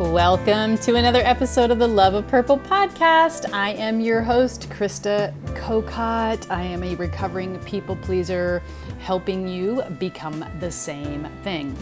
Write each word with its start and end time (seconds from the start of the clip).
Welcome 0.00 0.78
to 0.78 0.94
another 0.94 1.20
episode 1.20 1.70
of 1.70 1.78
the 1.78 1.86
Love 1.86 2.14
of 2.14 2.26
Purple 2.26 2.58
podcast. 2.58 3.52
I 3.52 3.72
am 3.72 4.00
your 4.00 4.22
host, 4.22 4.70
Krista 4.70 5.38
Kokot. 5.48 6.50
I 6.50 6.62
am 6.62 6.82
a 6.82 6.94
recovering 6.94 7.58
people 7.64 7.96
pleaser, 7.96 8.62
helping 9.00 9.46
you 9.46 9.82
become 9.98 10.42
the 10.58 10.70
same 10.70 11.26
thing. 11.42 11.76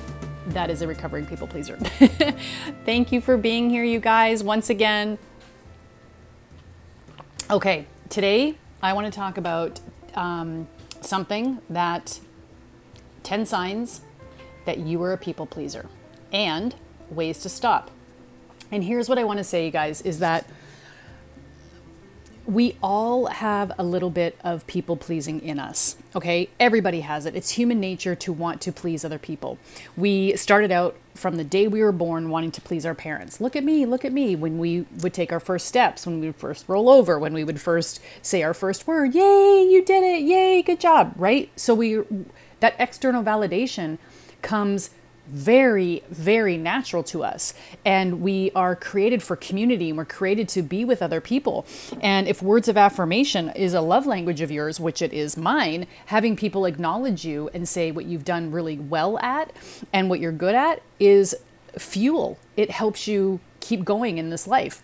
That 0.48 0.68
is 0.68 0.82
a 0.82 0.88
recovering 0.88 1.26
people 1.26 1.46
pleaser. 1.46 1.76
Thank 2.84 3.12
you 3.12 3.20
for 3.20 3.36
being 3.36 3.70
here, 3.70 3.84
you 3.84 4.00
guys, 4.00 4.42
once 4.42 4.68
again. 4.68 5.16
Okay, 7.48 7.86
today 8.08 8.58
I 8.82 8.94
want 8.94 9.06
to 9.06 9.16
talk 9.16 9.38
about 9.38 9.78
um, 10.16 10.66
something 11.02 11.60
that 11.70 12.18
10 13.22 13.46
signs 13.46 14.00
that 14.64 14.78
you 14.78 15.00
are 15.04 15.12
a 15.12 15.16
people 15.16 15.46
pleaser 15.46 15.88
and 16.32 16.74
ways 17.10 17.38
to 17.42 17.48
stop. 17.48 17.92
And 18.70 18.84
here's 18.84 19.08
what 19.08 19.18
I 19.18 19.24
want 19.24 19.38
to 19.38 19.44
say, 19.44 19.64
you 19.64 19.70
guys, 19.70 20.02
is 20.02 20.18
that 20.18 20.46
we 22.48 22.78
all 22.82 23.26
have 23.26 23.72
a 23.78 23.84
little 23.84 24.08
bit 24.08 24.38
of 24.42 24.66
people 24.66 24.96
pleasing 24.96 25.40
in 25.42 25.58
us. 25.58 25.96
Okay. 26.16 26.48
Everybody 26.58 27.00
has 27.00 27.26
it. 27.26 27.36
It's 27.36 27.50
human 27.50 27.78
nature 27.78 28.14
to 28.16 28.32
want 28.32 28.62
to 28.62 28.72
please 28.72 29.04
other 29.04 29.18
people. 29.18 29.58
We 29.98 30.34
started 30.36 30.72
out 30.72 30.96
from 31.14 31.36
the 31.36 31.44
day 31.44 31.68
we 31.68 31.82
were 31.82 31.92
born 31.92 32.30
wanting 32.30 32.52
to 32.52 32.62
please 32.62 32.86
our 32.86 32.94
parents. 32.94 33.38
Look 33.38 33.54
at 33.54 33.64
me, 33.64 33.84
look 33.84 34.02
at 34.02 34.12
me. 34.12 34.34
When 34.34 34.58
we 34.58 34.86
would 35.02 35.12
take 35.12 35.30
our 35.30 35.40
first 35.40 35.66
steps, 35.66 36.06
when 36.06 36.20
we 36.20 36.26
would 36.28 36.36
first 36.36 36.66
roll 36.68 36.88
over, 36.88 37.18
when 37.18 37.34
we 37.34 37.44
would 37.44 37.60
first 37.60 38.00
say 38.22 38.42
our 38.42 38.54
first 38.54 38.86
word, 38.86 39.14
yay, 39.14 39.68
you 39.70 39.84
did 39.84 40.02
it, 40.02 40.22
yay, 40.22 40.62
good 40.62 40.80
job, 40.80 41.12
right? 41.16 41.50
So 41.54 41.74
we, 41.74 42.02
that 42.60 42.76
external 42.78 43.22
validation 43.22 43.98
comes 44.40 44.90
very, 45.28 46.02
very 46.10 46.56
natural 46.56 47.02
to 47.04 47.22
us. 47.22 47.54
And 47.84 48.20
we 48.20 48.50
are 48.54 48.74
created 48.74 49.22
for 49.22 49.36
community 49.36 49.90
and 49.90 49.98
we're 49.98 50.04
created 50.04 50.48
to 50.50 50.62
be 50.62 50.84
with 50.84 51.02
other 51.02 51.20
people. 51.20 51.66
And 52.00 52.26
if 52.26 52.42
words 52.42 52.68
of 52.68 52.76
affirmation 52.76 53.50
is 53.50 53.74
a 53.74 53.80
love 53.80 54.06
language 54.06 54.40
of 54.40 54.50
yours, 54.50 54.80
which 54.80 55.02
it 55.02 55.12
is 55.12 55.36
mine, 55.36 55.86
having 56.06 56.36
people 56.36 56.64
acknowledge 56.64 57.24
you 57.24 57.50
and 57.52 57.68
say 57.68 57.90
what 57.90 58.06
you've 58.06 58.24
done 58.24 58.50
really 58.50 58.78
well 58.78 59.18
at 59.18 59.52
and 59.92 60.08
what 60.08 60.20
you're 60.20 60.32
good 60.32 60.54
at 60.54 60.82
is 60.98 61.34
fuel. 61.76 62.38
It 62.56 62.70
helps 62.70 63.06
you 63.06 63.40
keep 63.60 63.84
going 63.84 64.18
in 64.18 64.30
this 64.30 64.46
life 64.46 64.82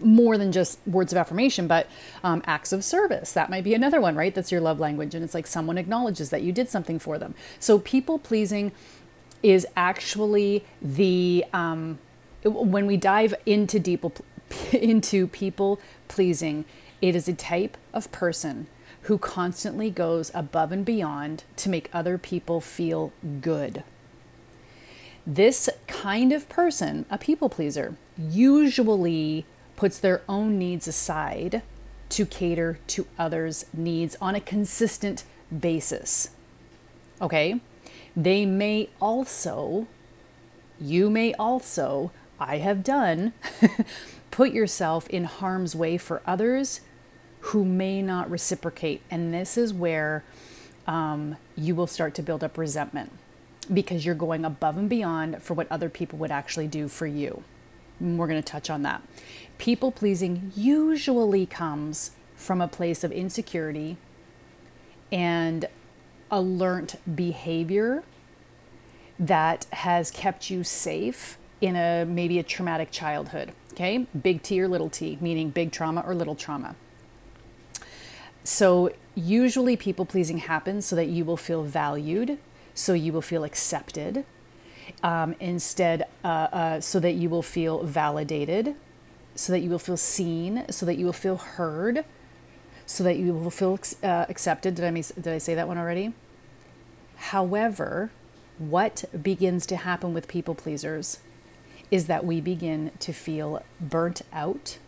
more 0.00 0.36
than 0.38 0.52
just 0.52 0.78
words 0.86 1.12
of 1.12 1.18
affirmation, 1.18 1.66
but 1.66 1.86
um, 2.24 2.42
acts 2.46 2.72
of 2.72 2.84
service. 2.84 3.32
That 3.32 3.50
might 3.50 3.64
be 3.64 3.74
another 3.74 4.00
one, 4.00 4.16
right? 4.16 4.34
That's 4.34 4.50
your 4.50 4.60
love 4.60 4.80
language. 4.80 5.14
And 5.14 5.24
it's 5.24 5.34
like 5.34 5.46
someone 5.46 5.78
acknowledges 5.78 6.30
that 6.30 6.42
you 6.42 6.52
did 6.52 6.68
something 6.68 6.98
for 6.98 7.18
them. 7.18 7.34
So 7.60 7.78
people 7.78 8.18
pleasing 8.18 8.72
is 9.42 9.66
actually 9.76 10.64
the 10.80 11.44
um, 11.52 11.98
when 12.44 12.86
we 12.86 12.96
dive 12.96 13.34
into 13.46 13.78
deep 13.78 14.04
into 14.72 15.26
people 15.26 15.80
pleasing, 16.08 16.64
it 17.00 17.16
is 17.16 17.28
a 17.28 17.34
type 17.34 17.76
of 17.92 18.10
person 18.12 18.66
who 19.02 19.18
constantly 19.18 19.90
goes 19.90 20.30
above 20.34 20.70
and 20.70 20.84
beyond 20.84 21.44
to 21.56 21.68
make 21.68 21.90
other 21.92 22.18
people 22.18 22.60
feel 22.60 23.12
good. 23.40 23.82
This 25.26 25.68
kind 25.86 26.32
of 26.32 26.48
person, 26.48 27.04
a 27.10 27.18
people 27.18 27.48
pleaser, 27.48 27.96
usually 28.16 29.44
puts 29.76 29.98
their 29.98 30.22
own 30.28 30.58
needs 30.58 30.86
aside 30.86 31.62
to 32.10 32.26
cater 32.26 32.78
to 32.88 33.06
others' 33.18 33.64
needs 33.72 34.16
on 34.20 34.34
a 34.34 34.40
consistent 34.40 35.24
basis. 35.56 36.30
Okay? 37.20 37.60
They 38.16 38.44
may 38.46 38.90
also, 39.00 39.86
you 40.80 41.08
may 41.10 41.34
also, 41.34 42.12
I 42.38 42.58
have 42.58 42.84
done, 42.84 43.32
put 44.30 44.52
yourself 44.52 45.08
in 45.08 45.24
harm's 45.24 45.74
way 45.74 45.96
for 45.96 46.22
others 46.26 46.80
who 47.40 47.64
may 47.64 48.02
not 48.02 48.30
reciprocate. 48.30 49.02
And 49.10 49.32
this 49.32 49.56
is 49.56 49.72
where 49.72 50.24
um, 50.86 51.36
you 51.56 51.74
will 51.74 51.86
start 51.86 52.14
to 52.16 52.22
build 52.22 52.44
up 52.44 52.58
resentment 52.58 53.12
because 53.72 54.04
you're 54.04 54.14
going 54.14 54.44
above 54.44 54.76
and 54.76 54.88
beyond 54.88 55.42
for 55.42 55.54
what 55.54 55.70
other 55.70 55.88
people 55.88 56.18
would 56.18 56.30
actually 56.30 56.66
do 56.66 56.88
for 56.88 57.06
you. 57.06 57.42
We're 58.00 58.26
going 58.26 58.42
to 58.42 58.52
touch 58.52 58.68
on 58.68 58.82
that. 58.82 59.02
People 59.58 59.92
pleasing 59.92 60.50
usually 60.56 61.46
comes 61.46 62.12
from 62.34 62.60
a 62.60 62.66
place 62.66 63.04
of 63.04 63.12
insecurity 63.12 63.96
and 65.12 65.66
a 66.32 66.40
learned 66.40 66.98
behavior 67.14 68.02
that 69.18 69.66
has 69.72 70.10
kept 70.10 70.50
you 70.50 70.64
safe 70.64 71.38
in 71.60 71.76
a 71.76 72.04
maybe 72.04 72.38
a 72.38 72.42
traumatic 72.42 72.90
childhood. 72.90 73.52
Okay, 73.72 74.06
big 74.20 74.42
T 74.42 74.60
or 74.60 74.68
little 74.68 74.90
t, 74.90 75.16
meaning 75.20 75.50
big 75.50 75.70
trauma 75.70 76.02
or 76.06 76.14
little 76.14 76.34
trauma. 76.34 76.74
So, 78.44 78.90
usually 79.14 79.76
people 79.76 80.04
pleasing 80.04 80.38
happens 80.38 80.84
so 80.84 80.96
that 80.96 81.06
you 81.06 81.24
will 81.24 81.36
feel 81.36 81.62
valued, 81.62 82.38
so 82.74 82.92
you 82.92 83.12
will 83.12 83.22
feel 83.22 83.44
accepted, 83.44 84.24
um, 85.02 85.34
instead, 85.38 86.06
uh, 86.24 86.48
uh, 86.52 86.80
so 86.80 86.98
that 86.98 87.12
you 87.12 87.30
will 87.30 87.42
feel 87.42 87.84
validated, 87.84 88.74
so 89.36 89.52
that 89.52 89.60
you 89.60 89.70
will 89.70 89.78
feel 89.78 89.96
seen, 89.96 90.64
so 90.70 90.84
that 90.84 90.96
you 90.96 91.06
will 91.06 91.12
feel 91.12 91.36
heard, 91.36 92.04
so 92.86 93.04
that 93.04 93.16
you 93.16 93.32
will 93.32 93.50
feel 93.50 93.78
uh, 94.02 94.26
accepted. 94.28 94.74
Did 94.74 94.84
I, 94.84 94.90
did 94.90 95.28
I 95.28 95.38
say 95.38 95.54
that 95.54 95.68
one 95.68 95.78
already? 95.78 96.12
However, 97.16 98.10
what 98.58 99.04
begins 99.20 99.66
to 99.66 99.76
happen 99.76 100.12
with 100.12 100.28
people 100.28 100.54
pleasers 100.54 101.18
is 101.90 102.06
that 102.06 102.24
we 102.24 102.40
begin 102.40 102.90
to 102.98 103.12
feel 103.12 103.62
burnt 103.80 104.22
out, 104.32 104.78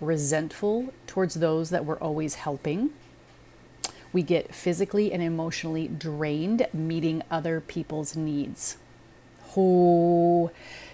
resentful 0.00 0.92
towards 1.06 1.34
those 1.34 1.70
that 1.70 1.84
we're 1.84 1.98
always 1.98 2.36
helping. 2.36 2.90
We 4.12 4.22
get 4.22 4.54
physically 4.54 5.12
and 5.12 5.22
emotionally 5.22 5.88
drained 5.88 6.66
meeting 6.72 7.22
other 7.30 7.60
people's 7.60 8.16
needs. 8.16 8.76
Oh, 9.56 10.50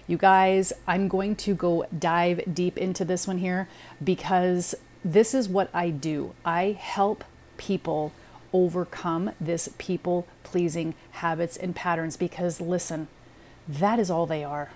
you 0.07 0.17
guys, 0.17 0.73
I'm 0.87 1.07
going 1.07 1.35
to 1.37 1.53
go 1.53 1.85
dive 1.97 2.41
deep 2.53 2.77
into 2.77 3.05
this 3.05 3.27
one 3.27 3.37
here 3.37 3.67
because 4.03 4.75
this 5.03 5.33
is 5.33 5.49
what 5.49 5.69
I 5.73 5.89
do. 5.89 6.33
I 6.45 6.77
help 6.79 7.23
people 7.57 8.13
overcome 8.53 9.31
this 9.41 9.69
people 9.77 10.27
pleasing 10.43 10.93
habits 11.11 11.57
and 11.57 11.75
patterns 11.75 12.15
because, 12.15 12.61
listen, 12.61 13.07
that 13.67 13.99
is 13.99 14.09
all 14.09 14.25
they 14.25 14.43
are. 14.43 14.71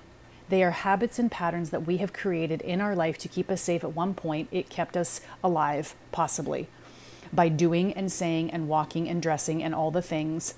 They 0.49 0.63
are 0.63 0.71
habits 0.71 1.19
and 1.19 1.29
patterns 1.29 1.69
that 1.69 1.85
we 1.85 1.97
have 1.97 2.13
created 2.13 2.61
in 2.61 2.81
our 2.81 2.95
life 2.95 3.17
to 3.19 3.27
keep 3.27 3.49
us 3.49 3.61
safe. 3.61 3.83
At 3.83 3.93
one 3.93 4.13
point, 4.13 4.47
it 4.51 4.69
kept 4.69 4.95
us 4.97 5.21
alive, 5.43 5.93
possibly, 6.11 6.67
by 7.31 7.49
doing 7.49 7.93
and 7.93 8.11
saying 8.11 8.51
and 8.51 8.67
walking 8.67 9.09
and 9.09 9.21
dressing 9.21 9.61
and 9.61 9.75
all 9.75 9.91
the 9.91 10.01
things 10.01 10.55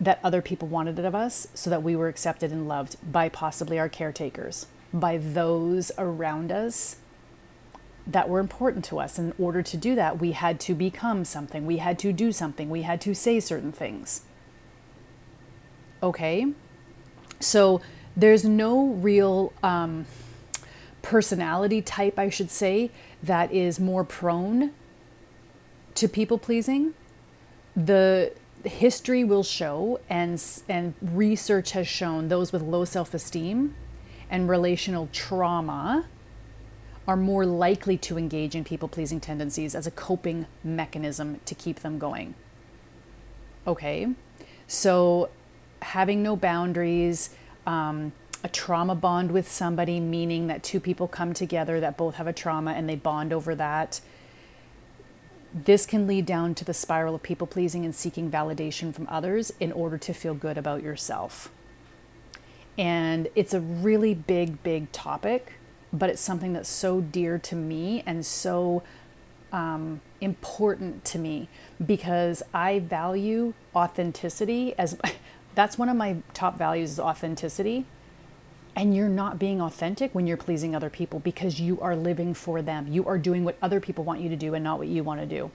that 0.00 0.18
other 0.24 0.42
people 0.42 0.66
wanted 0.68 0.98
of 0.98 1.14
us 1.14 1.46
so 1.54 1.70
that 1.70 1.82
we 1.82 1.94
were 1.94 2.08
accepted 2.08 2.50
and 2.50 2.66
loved 2.66 2.96
by 3.10 3.28
possibly 3.28 3.78
our 3.78 3.88
caretakers, 3.88 4.66
by 4.92 5.16
those 5.16 5.92
around 5.96 6.50
us 6.50 6.96
that 8.06 8.28
were 8.28 8.40
important 8.40 8.84
to 8.86 8.98
us. 8.98 9.18
In 9.18 9.32
order 9.38 9.62
to 9.62 9.76
do 9.76 9.94
that, 9.94 10.20
we 10.20 10.32
had 10.32 10.60
to 10.60 10.74
become 10.74 11.24
something, 11.24 11.66
we 11.66 11.78
had 11.78 11.98
to 12.00 12.12
do 12.12 12.32
something, 12.32 12.68
we 12.68 12.82
had 12.82 13.00
to 13.02 13.14
say 13.14 13.40
certain 13.40 13.72
things. 13.72 14.22
Okay? 16.02 16.52
So 17.40 17.80
there's 18.16 18.44
no 18.44 18.88
real 18.88 19.52
um, 19.62 20.06
personality 21.02 21.80
type, 21.82 22.18
I 22.18 22.28
should 22.28 22.50
say, 22.50 22.90
that 23.22 23.52
is 23.52 23.80
more 23.80 24.04
prone 24.04 24.72
to 25.94 26.08
people 26.08 26.38
pleasing. 26.38 26.94
The 27.74 28.32
history 28.64 29.24
will 29.24 29.42
show, 29.42 30.00
and, 30.08 30.42
and 30.68 30.94
research 31.00 31.72
has 31.72 31.88
shown 31.88 32.28
those 32.28 32.52
with 32.52 32.62
low 32.62 32.84
self 32.84 33.14
esteem 33.14 33.74
and 34.30 34.48
relational 34.48 35.08
trauma 35.12 36.06
are 37.06 37.16
more 37.16 37.44
likely 37.44 37.98
to 37.98 38.16
engage 38.16 38.54
in 38.54 38.64
people 38.64 38.88
pleasing 38.88 39.20
tendencies 39.20 39.74
as 39.74 39.86
a 39.86 39.90
coping 39.90 40.46
mechanism 40.62 41.40
to 41.44 41.54
keep 41.54 41.80
them 41.80 41.98
going. 41.98 42.34
Okay, 43.66 44.08
so 44.66 45.28
having 45.82 46.22
no 46.22 46.36
boundaries, 46.36 47.30
um, 47.66 48.12
a 48.42 48.48
trauma 48.48 48.94
bond 48.94 49.32
with 49.32 49.50
somebody, 49.50 50.00
meaning 50.00 50.46
that 50.46 50.62
two 50.62 50.80
people 50.80 51.08
come 51.08 51.32
together 51.32 51.80
that 51.80 51.96
both 51.96 52.16
have 52.16 52.26
a 52.26 52.32
trauma 52.32 52.72
and 52.72 52.88
they 52.88 52.96
bond 52.96 53.32
over 53.32 53.54
that. 53.54 54.00
This 55.54 55.86
can 55.86 56.06
lead 56.06 56.26
down 56.26 56.54
to 56.56 56.64
the 56.64 56.74
spiral 56.74 57.14
of 57.14 57.22
people 57.22 57.46
pleasing 57.46 57.84
and 57.84 57.94
seeking 57.94 58.30
validation 58.30 58.94
from 58.94 59.06
others 59.10 59.52
in 59.60 59.72
order 59.72 59.96
to 59.98 60.12
feel 60.12 60.34
good 60.34 60.58
about 60.58 60.82
yourself. 60.82 61.50
And 62.76 63.28
it's 63.34 63.54
a 63.54 63.60
really 63.60 64.14
big, 64.14 64.62
big 64.62 64.90
topic 64.90 65.54
but 65.94 66.10
it's 66.10 66.20
something 66.20 66.52
that's 66.52 66.68
so 66.68 67.00
dear 67.00 67.38
to 67.38 67.56
me 67.56 68.02
and 68.04 68.26
so 68.26 68.82
um, 69.52 70.00
important 70.20 71.04
to 71.04 71.18
me 71.18 71.48
because 71.84 72.42
I 72.52 72.80
value 72.80 73.54
authenticity 73.74 74.74
as 74.76 74.98
that's 75.54 75.78
one 75.78 75.88
of 75.88 75.96
my 75.96 76.16
top 76.34 76.58
values 76.58 76.92
is 76.92 77.00
authenticity. 77.00 77.86
And 78.76 78.96
you're 78.96 79.08
not 79.08 79.38
being 79.38 79.62
authentic 79.62 80.12
when 80.16 80.26
you're 80.26 80.36
pleasing 80.36 80.74
other 80.74 80.90
people 80.90 81.20
because 81.20 81.60
you 81.60 81.80
are 81.80 81.94
living 81.94 82.34
for 82.34 82.60
them. 82.60 82.88
You 82.88 83.06
are 83.06 83.18
doing 83.18 83.44
what 83.44 83.56
other 83.62 83.78
people 83.78 84.02
want 84.02 84.20
you 84.20 84.28
to 84.28 84.36
do 84.36 84.54
and 84.54 84.64
not 84.64 84.78
what 84.78 84.88
you 84.88 85.04
want 85.04 85.20
to 85.20 85.26
do. 85.26 85.52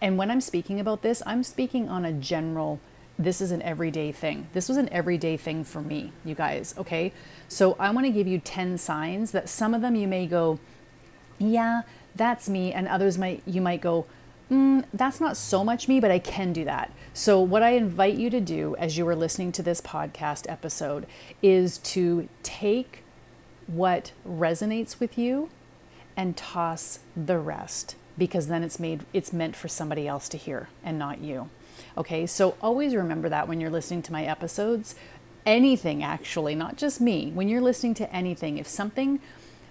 And 0.00 0.16
when 0.16 0.30
I'm 0.30 0.40
speaking 0.40 0.80
about 0.80 1.02
this, 1.02 1.22
I'm 1.26 1.42
speaking 1.42 1.90
on 1.90 2.06
a 2.06 2.12
general, 2.12 2.80
this 3.18 3.40
is 3.40 3.50
an 3.50 3.62
everyday 3.62 4.12
thing. 4.12 4.48
This 4.52 4.68
was 4.68 4.76
an 4.76 4.88
everyday 4.90 5.36
thing 5.36 5.64
for 5.64 5.80
me, 5.80 6.12
you 6.24 6.34
guys, 6.34 6.74
okay? 6.76 7.12
So 7.48 7.76
I 7.78 7.90
want 7.90 8.06
to 8.06 8.12
give 8.12 8.26
you 8.26 8.38
10 8.38 8.78
signs 8.78 9.30
that 9.30 9.48
some 9.48 9.74
of 9.74 9.80
them 9.80 9.94
you 9.94 10.06
may 10.06 10.26
go, 10.26 10.58
yeah, 11.38 11.82
that's 12.14 12.48
me. 12.48 12.72
And 12.72 12.86
others 12.88 13.16
might, 13.16 13.42
you 13.46 13.60
might 13.60 13.80
go, 13.80 14.06
mm, 14.50 14.84
that's 14.92 15.20
not 15.20 15.36
so 15.36 15.64
much 15.64 15.88
me, 15.88 16.00
but 16.00 16.10
I 16.10 16.18
can 16.18 16.52
do 16.52 16.64
that. 16.64 16.92
So, 17.14 17.40
what 17.40 17.62
I 17.62 17.70
invite 17.70 18.16
you 18.16 18.28
to 18.30 18.40
do 18.40 18.76
as 18.76 18.98
you 18.98 19.08
are 19.08 19.16
listening 19.16 19.52
to 19.52 19.62
this 19.62 19.80
podcast 19.80 20.44
episode 20.50 21.06
is 21.42 21.78
to 21.78 22.28
take 22.42 23.02
what 23.66 24.12
resonates 24.28 25.00
with 25.00 25.16
you 25.16 25.48
and 26.16 26.36
toss 26.36 27.00
the 27.16 27.38
rest 27.38 27.96
because 28.16 28.48
then 28.48 28.62
it's 28.62 28.78
made 28.78 29.04
it's 29.12 29.32
meant 29.32 29.56
for 29.56 29.68
somebody 29.68 30.06
else 30.06 30.28
to 30.28 30.36
hear 30.36 30.68
and 30.84 30.98
not 30.98 31.20
you. 31.20 31.50
Okay? 31.96 32.26
So 32.26 32.56
always 32.60 32.94
remember 32.94 33.28
that 33.28 33.48
when 33.48 33.60
you're 33.60 33.70
listening 33.70 34.02
to 34.02 34.12
my 34.12 34.24
episodes, 34.24 34.94
anything 35.44 36.02
actually, 36.02 36.54
not 36.54 36.76
just 36.76 37.00
me. 37.00 37.30
When 37.32 37.48
you're 37.48 37.60
listening 37.60 37.94
to 37.94 38.14
anything, 38.14 38.58
if 38.58 38.66
something 38.66 39.20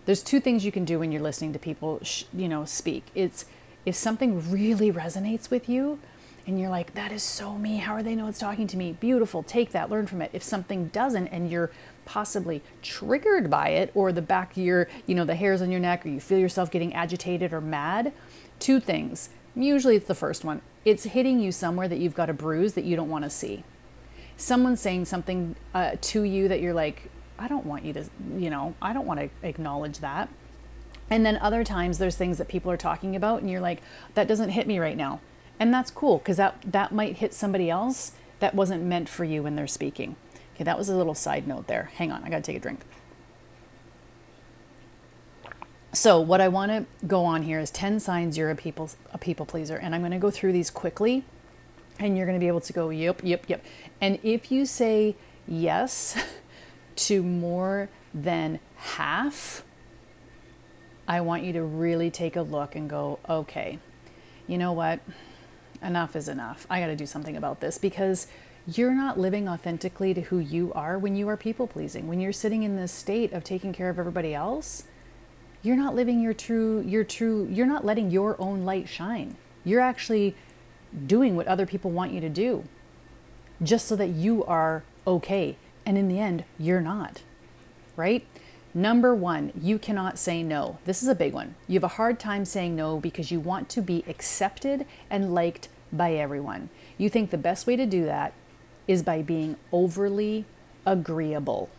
there's 0.06 0.22
two 0.22 0.40
things 0.40 0.64
you 0.64 0.72
can 0.72 0.86
do 0.86 1.00
when 1.00 1.12
you're 1.12 1.22
listening 1.22 1.54
to 1.54 1.60
people, 1.60 2.02
you 2.34 2.48
know, 2.48 2.64
speak. 2.66 3.06
It's 3.16 3.46
if 3.86 3.96
something 3.96 4.52
really 4.52 4.92
resonates 4.92 5.50
with 5.50 5.68
you 5.68 6.00
and 6.48 6.60
you're 6.60 6.70
like, 6.70 6.94
that 6.94 7.12
is 7.12 7.24
so 7.24 7.58
me. 7.58 7.78
How 7.78 7.94
are 7.94 8.04
they 8.04 8.16
know 8.16 8.28
it's 8.28 8.40
talking 8.40 8.68
to 8.68 8.78
me? 8.78 8.94
Beautiful. 8.94 9.42
Take 9.42 9.72
that, 9.72 9.90
learn 9.90 10.06
from 10.06 10.22
it. 10.22 10.30
If 10.32 10.44
something 10.44 10.88
doesn't 10.88 11.28
and 11.28 11.50
you're 11.50 11.72
possibly 12.06 12.62
triggered 12.84 13.50
by 13.50 13.70
it 13.70 13.92
or 13.96 14.12
the 14.12 14.22
back 14.22 14.52
of 14.52 14.58
your, 14.58 14.88
you 15.08 15.16
know, 15.16 15.26
the 15.26 15.36
hairs 15.36 15.62
on 15.62 15.72
your 15.72 15.80
neck 15.80 16.06
or 16.06 16.10
you 16.10 16.20
feel 16.20 16.38
yourself 16.38 16.70
getting 16.70 16.94
agitated 16.94 17.52
or 17.52 17.62
mad, 17.62 18.14
two 18.60 18.80
things. 18.80 19.30
Usually 19.56 19.96
it's 19.96 20.08
the 20.08 20.14
first 20.16 20.44
one. 20.44 20.62
It's 20.86 21.04
hitting 21.04 21.40
you 21.40 21.52
somewhere 21.52 21.88
that 21.88 21.98
you've 21.98 22.14
got 22.14 22.30
a 22.30 22.34
bruise 22.34 22.74
that 22.74 22.86
you 22.86 22.96
don't 22.96 23.10
want 23.10 23.24
to 23.24 23.30
see. 23.30 23.64
Someone's 24.38 24.80
saying 24.80 25.06
something 25.06 25.56
uh, 25.74 25.96
to 26.00 26.24
you 26.24 26.48
that 26.48 26.62
you're 26.62 26.74
like, 26.74 27.10
I 27.38 27.48
don't 27.48 27.66
want 27.66 27.84
you 27.84 27.94
to, 27.94 28.06
you 28.38 28.50
know, 28.50 28.76
I 28.82 28.94
don't 28.94 29.08
want 29.08 29.20
to 29.20 29.30
acknowledge 29.42 30.00
that. 30.00 30.30
And 31.10 31.26
then 31.26 31.38
other 31.38 31.64
times 31.64 31.98
there's 31.98 32.16
things 32.16 32.38
that 32.38 32.48
people 32.48 32.72
are 32.72 32.78
talking 32.78 33.16
about 33.16 33.42
and 33.42 33.50
you're 33.50 33.62
like, 33.62 33.82
that 34.14 34.28
doesn't 34.28 34.50
hit 34.50 34.68
me 34.68 34.80
right 34.80 34.98
now. 34.98 35.22
And 35.60 35.74
that's 35.74 35.92
cool 35.92 36.20
because 36.20 36.38
that, 36.38 36.62
that 36.66 36.92
might 36.92 37.18
hit 37.18 37.34
somebody 37.34 37.70
else 37.70 38.12
that 38.40 38.54
wasn't 38.54 38.84
meant 38.84 39.10
for 39.10 39.24
you 39.24 39.44
when 39.44 39.56
they're 39.56 39.68
speaking. 39.68 40.16
Okay, 40.56 40.64
that 40.64 40.78
was 40.78 40.90
a 40.90 40.96
little 40.96 41.16
side 41.16 41.48
note 41.48 41.68
there. 41.68 41.92
Hang 41.96 42.12
on, 42.12 42.24
I 42.24 42.30
got 42.30 42.38
to 42.38 42.42
take 42.42 42.58
a 42.58 42.60
drink. 42.60 42.82
So, 45.96 46.20
what 46.20 46.42
I 46.42 46.50
want 46.50 46.72
to 46.72 47.08
go 47.08 47.24
on 47.24 47.44
here 47.44 47.58
is 47.58 47.72
10 47.72 48.02
signs 48.02 48.38
you're 48.38 48.52
a 48.52 48.56
people 48.56 48.90
a 49.14 49.18
people 49.18 49.46
pleaser 49.46 49.78
and 49.78 49.96
I'm 49.96 50.02
going 50.02 50.12
to 50.12 50.18
go 50.18 50.30
through 50.30 50.52
these 50.52 50.70
quickly 50.70 51.24
and 52.00 52.18
you're 52.18 52.26
going 52.26 52.38
to 52.38 52.44
be 52.44 52.50
able 52.50 52.60
to 52.60 52.74
go 52.74 52.90
yep, 52.90 53.22
yep, 53.24 53.46
yep. 53.48 53.64
And 54.02 54.20
if 54.22 54.52
you 54.52 54.66
say 54.66 55.16
yes 55.48 56.22
to 56.98 57.24
more 57.24 57.88
than 58.14 58.60
half 58.76 59.64
I 61.08 61.22
want 61.22 61.44
you 61.44 61.54
to 61.54 61.62
really 61.62 62.12
take 62.12 62.36
a 62.36 62.42
look 62.42 62.76
and 62.76 62.90
go, 62.90 63.20
okay, 63.30 63.80
you 64.48 64.58
know 64.58 64.74
what? 64.74 65.00
Enough 65.82 66.16
is 66.18 66.28
enough. 66.28 66.68
I 66.70 66.82
got 66.82 66.88
to 66.88 66.96
do 66.96 67.06
something 67.06 67.38
about 67.38 67.62
this 67.62 67.78
because 67.78 68.28
you're 68.68 68.94
not 68.94 69.18
living 69.18 69.48
authentically 69.48 70.14
to 70.16 70.22
who 70.22 70.40
you 70.40 70.74
are 70.74 70.98
when 70.98 71.16
you 71.16 71.30
are 71.30 71.38
people 71.38 71.68
pleasing. 71.68 72.08
When 72.08 72.20
you're 72.20 72.34
sitting 72.34 72.64
in 72.64 72.76
this 72.76 72.92
state 72.92 73.32
of 73.32 73.46
taking 73.46 73.72
care 73.72 73.90
of 73.90 73.98
everybody 73.98 74.34
else, 74.34 74.86
you're 75.66 75.76
not 75.76 75.96
living 75.96 76.22
your 76.22 76.34
true 76.34 76.82
your 76.82 77.04
true 77.04 77.48
you're 77.50 77.66
not 77.66 77.84
letting 77.84 78.12
your 78.12 78.36
own 78.40 78.66
light 78.66 78.88
shine. 78.88 79.36
You're 79.64 79.82
actually 79.82 80.36
doing 81.08 81.36
what 81.36 81.48
other 81.48 81.66
people 81.66 81.92
want 81.92 82.14
you 82.14 82.22
to 82.22 82.30
do 82.30 82.64
just 83.64 83.88
so 83.88 83.96
that 83.96 84.10
you 84.10 84.44
are 84.46 84.84
okay. 85.08 85.58
And 85.86 85.98
in 85.98 86.08
the 86.08 86.20
end, 86.20 86.44
you're 86.60 86.82
not. 86.82 87.24
Right? 87.96 88.26
Number 88.74 89.16
one, 89.16 89.54
you 89.60 89.80
cannot 89.80 90.20
say 90.20 90.44
no. 90.44 90.78
This 90.86 91.02
is 91.02 91.08
a 91.08 91.16
big 91.16 91.34
one. 91.34 91.56
You 91.68 91.76
have 91.76 91.84
a 91.84 91.96
hard 91.96 92.20
time 92.20 92.44
saying 92.44 92.76
no 92.76 93.00
because 93.00 93.32
you 93.32 93.40
want 93.40 93.70
to 93.70 93.82
be 93.82 94.04
accepted 94.08 94.86
and 95.10 95.34
liked 95.34 95.70
by 95.94 96.14
everyone. 96.14 96.70
You 96.98 97.10
think 97.10 97.30
the 97.30 97.38
best 97.38 97.66
way 97.66 97.76
to 97.78 97.86
do 97.86 98.06
that 98.06 98.34
is 98.88 99.02
by 99.02 99.22
being 99.22 99.56
overly 99.72 100.46
agreeable. 100.86 101.70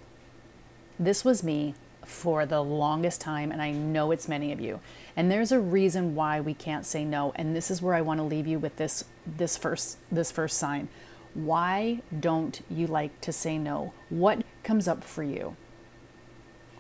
This 0.99 1.25
was 1.25 1.43
me 1.43 1.75
for 2.07 2.47
the 2.47 2.63
longest 2.63 3.21
time, 3.21 3.51
and 3.51 3.61
I 3.61 3.73
know 3.73 4.13
it's 4.13 4.29
many 4.29 4.53
of 4.53 4.61
you. 4.61 4.81
And 5.17 5.31
there's 5.31 5.53
a 5.53 5.61
reason 5.61 6.15
why 6.15 6.41
we 6.41 6.55
can't 6.55 6.87
say 6.87 7.05
no, 7.05 7.33
and 7.35 7.55
this 7.55 7.71
is 7.71 7.83
where 7.83 7.95
I 7.95 8.01
want 8.01 8.19
to 8.19 8.25
leave 8.25 8.47
you 8.47 8.59
with 8.59 8.77
this 8.77 9.05
this 9.27 9.57
first 9.57 9.99
this 10.11 10.31
first 10.31 10.57
sign. 10.57 10.89
Why 11.35 12.01
don't 12.19 12.63
you 12.71 12.87
like 12.87 13.21
to 13.23 13.33
say 13.33 13.59
no? 13.59 13.93
What 14.09 14.43
comes 14.63 14.89
up 14.89 15.05
for 15.05 15.23
you? 15.23 15.57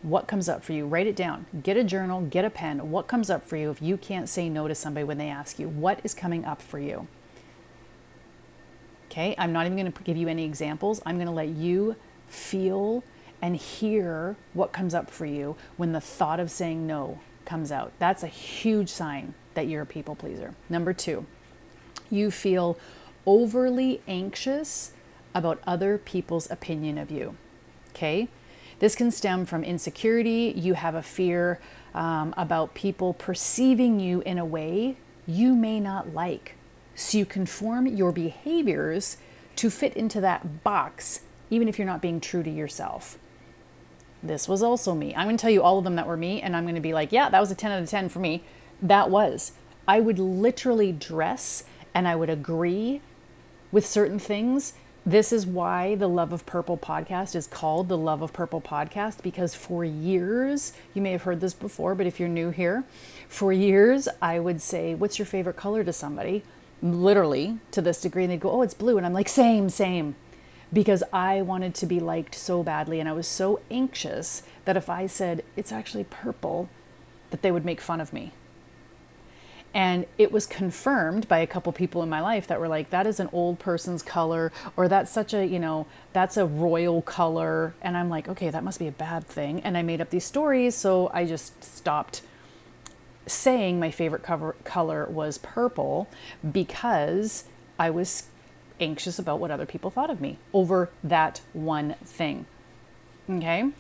What 0.01 0.29
comes 0.29 0.49
up 0.49 0.65
for 0.65 0.73
you? 0.73 0.87
Write 0.87 1.09
it 1.09 1.17
down. 1.17 1.47
Get 1.63 1.77
a 1.77 1.85
journal, 1.85 2.23
get 2.23 2.45
a 2.45 2.51
pen. 2.51 2.91
What 2.91 3.09
comes 3.09 3.29
up 3.29 3.45
for 3.45 3.57
you 3.57 3.71
if 3.71 3.83
you 3.83 3.97
can't 3.97 4.29
say 4.29 4.49
no 4.49 4.69
to 4.69 4.75
somebody 4.75 5.05
when 5.05 5.19
they 5.19 5.29
ask 5.29 5.59
you? 5.59 5.69
What 5.69 6.01
is 6.05 6.15
coming 6.15 6.45
up 6.45 6.63
for 6.63 6.79
you? 6.79 7.09
Okay, 9.11 9.35
I'm 9.37 9.53
not 9.53 9.67
even 9.67 9.77
going 9.77 9.91
to 9.91 10.03
give 10.03 10.17
you 10.17 10.29
any 10.29 10.45
examples. 10.45 11.03
I'm 11.05 11.17
going 11.17 11.27
to 11.27 11.33
let 11.33 11.49
you 11.49 11.97
feel 12.29 13.03
and 13.43 13.57
hear 13.57 14.37
what 14.55 14.73
comes 14.73 14.95
up 14.95 15.11
for 15.11 15.27
you 15.27 15.57
when 15.77 15.93
the 15.93 16.01
thought 16.01 16.41
of 16.41 16.51
saying 16.51 16.87
no 16.87 17.21
comes 17.45 17.71
out. 17.71 17.93
That's 17.99 18.23
a 18.23 18.29
huge 18.29 18.89
sign 18.89 19.35
that 19.55 19.69
you're 19.69 19.83
a 19.83 19.87
people 19.87 20.15
pleaser. 20.15 20.55
Number 20.69 20.93
two, 20.93 21.27
you 22.11 22.31
feel 22.31 22.79
overly 23.25 24.01
anxious 24.07 24.93
about 25.35 25.61
other 25.67 25.99
people's 25.99 26.51
opinion 26.51 26.99
of 26.99 27.11
you. 27.11 27.37
Okay, 27.91 28.29
this 28.79 28.95
can 28.95 29.11
stem 29.11 29.47
from 29.47 29.65
insecurity. 29.65 30.53
You 30.57 30.75
have 30.75 30.95
a 30.95 31.03
fear 31.03 31.61
um, 31.95 32.35
about 32.37 32.75
people 32.75 33.15
perceiving 33.15 33.99
you 34.01 34.21
in 34.23 34.39
a 34.39 34.45
way 34.45 34.97
you 35.27 35.55
may 35.55 35.81
not 35.81 36.15
like. 36.15 36.55
So 36.95 37.19
you 37.19 37.27
conform 37.27 37.87
your 37.87 38.13
behaviors 38.13 39.17
to 39.57 39.71
fit 39.71 39.95
into 39.95 40.21
that 40.21 40.63
box, 40.63 41.21
even 41.51 41.69
if 41.69 41.79
you're 41.79 41.87
not 41.87 42.03
being 42.03 42.21
true 42.21 42.43
to 42.43 42.51
yourself. 42.51 43.19
This 44.23 44.49
was 44.49 44.63
also 44.63 44.95
me. 44.95 45.15
I'm 45.15 45.27
going 45.27 45.37
to 45.37 45.43
tell 45.43 45.51
you 45.51 45.63
all 45.63 45.79
of 45.79 45.85
them 45.85 45.97
that 45.97 46.07
were 46.07 46.17
me, 46.17 46.41
and 46.43 46.57
I'm 46.57 46.65
going 46.65 46.75
to 46.75 46.81
be 46.81 46.95
like, 46.95 47.13
yeah, 47.13 47.29
that 47.29 47.41
was 47.41 47.51
a 47.51 47.55
10 47.55 47.71
out 47.71 47.83
of 47.83 47.89
10 47.89 48.09
for 48.09 48.19
me. 48.19 48.43
That 48.83 49.11
was. 49.11 49.53
I 49.87 50.01
would 50.01 50.19
literally 50.19 50.93
dress 50.93 51.65
and 51.95 52.09
I 52.09 52.17
would 52.17 52.31
agree 52.31 53.01
with 53.71 53.87
certain 53.87 54.19
things 54.19 54.75
this 55.07 55.33
is 55.33 55.47
why 55.47 55.95
the 55.95 56.09
Love 56.09 56.33
of 56.33 56.45
Purple 56.47 56.77
podcast 56.77 57.37
is 57.37 57.47
called 57.47 57.89
the 57.89 57.97
Love 57.97 58.23
of 58.23 58.33
Purple 58.33 58.61
podcast 58.61 59.23
because 59.23 59.55
for 59.55 59.85
years, 59.85 60.73
you 60.95 61.01
may 61.01 61.13
have 61.13 61.23
heard 61.23 61.41
this 61.41 61.55
before, 61.55 61.95
but 61.95 62.09
if 62.09 62.19
you're 62.19 62.29
new 62.29 62.51
here, 62.51 62.83
for 63.29 63.53
years 63.53 64.09
I 64.21 64.41
would 64.41 64.61
say, 64.61 64.97
What's 64.97 65.17
your 65.17 65.27
favorite 65.27 65.55
color 65.55 65.85
to 65.85 65.93
somebody? 65.93 66.43
Literally 66.83 67.59
to 67.71 67.81
this 67.81 68.01
degree, 68.01 68.25
and 68.25 68.33
they'd 68.33 68.41
go, 68.41 68.51
Oh, 68.51 68.63
it's 68.63 68.75
blue. 68.75 68.97
And 68.97 69.07
I'm 69.07 69.13
like, 69.13 69.29
Same, 69.29 69.71
same. 69.71 70.17
Because 70.73 71.03
I 71.13 71.43
wanted 71.43 71.75
to 71.77 71.87
be 71.87 72.01
liked 72.01 72.35
so 72.35 72.63
badly, 72.63 72.99
and 73.01 73.09
I 73.09 73.13
was 73.13 73.29
so 73.29 73.61
anxious 73.71 74.43
that 74.65 74.77
if 74.77 74.91
I 74.91 75.07
said 75.07 75.45
it's 75.57 75.73
actually 75.73 76.05
purple, 76.05 76.69
that 77.31 77.43
they 77.43 77.53
would 77.53 77.65
make 77.65 77.81
fun 77.81 78.01
of 78.01 78.13
me. 78.13 78.33
And 79.73 80.07
it 80.17 80.33
was 80.33 80.47
confirmed 80.47 81.29
by 81.29 81.41
a 81.41 81.47
couple 81.47 81.71
people 81.71 82.03
in 82.03 82.09
my 82.09 82.23
life 82.23 82.47
that 82.47 82.59
were 82.59 82.69
like, 82.69 82.89
that 82.91 83.07
is 83.07 83.21
an 83.21 83.29
old 83.31 83.59
person's 83.59 84.03
color, 84.03 84.51
or 84.75 84.89
that's 84.89 85.11
such 85.13 85.35
a, 85.35 85.45
you 85.47 85.59
know, 85.59 85.87
that's 86.15 86.39
a 86.39 86.47
royal 86.47 87.03
color. 87.03 87.75
And 87.83 87.95
I'm 87.95 88.09
like, 88.09 88.27
okay, 88.27 88.49
that 88.49 88.65
must 88.65 88.79
be 88.79 88.87
a 88.89 88.93
bad 88.93 89.27
thing. 89.27 89.61
And 89.61 89.77
I 89.77 89.83
made 89.83 90.01
up 90.01 90.09
these 90.09 90.25
stories. 90.25 90.75
So 90.75 91.11
I 91.13 91.27
just 91.27 91.63
stopped 91.63 92.23
saying 93.27 93.79
my 93.79 93.91
favorite 93.91 94.23
cover, 94.23 94.57
color 94.65 95.05
was 95.11 95.37
purple 95.39 96.09
because 96.51 97.45
I 97.79 97.91
was 97.91 98.29
anxious 98.81 99.19
about 99.19 99.41
what 99.41 99.51
other 99.51 99.67
people 99.67 99.91
thought 99.91 100.11
of 100.11 100.21
me 100.21 100.39
over 100.53 100.91
that 101.03 101.41
one 101.53 101.95
thing. 102.05 102.47
Okay? 103.29 103.71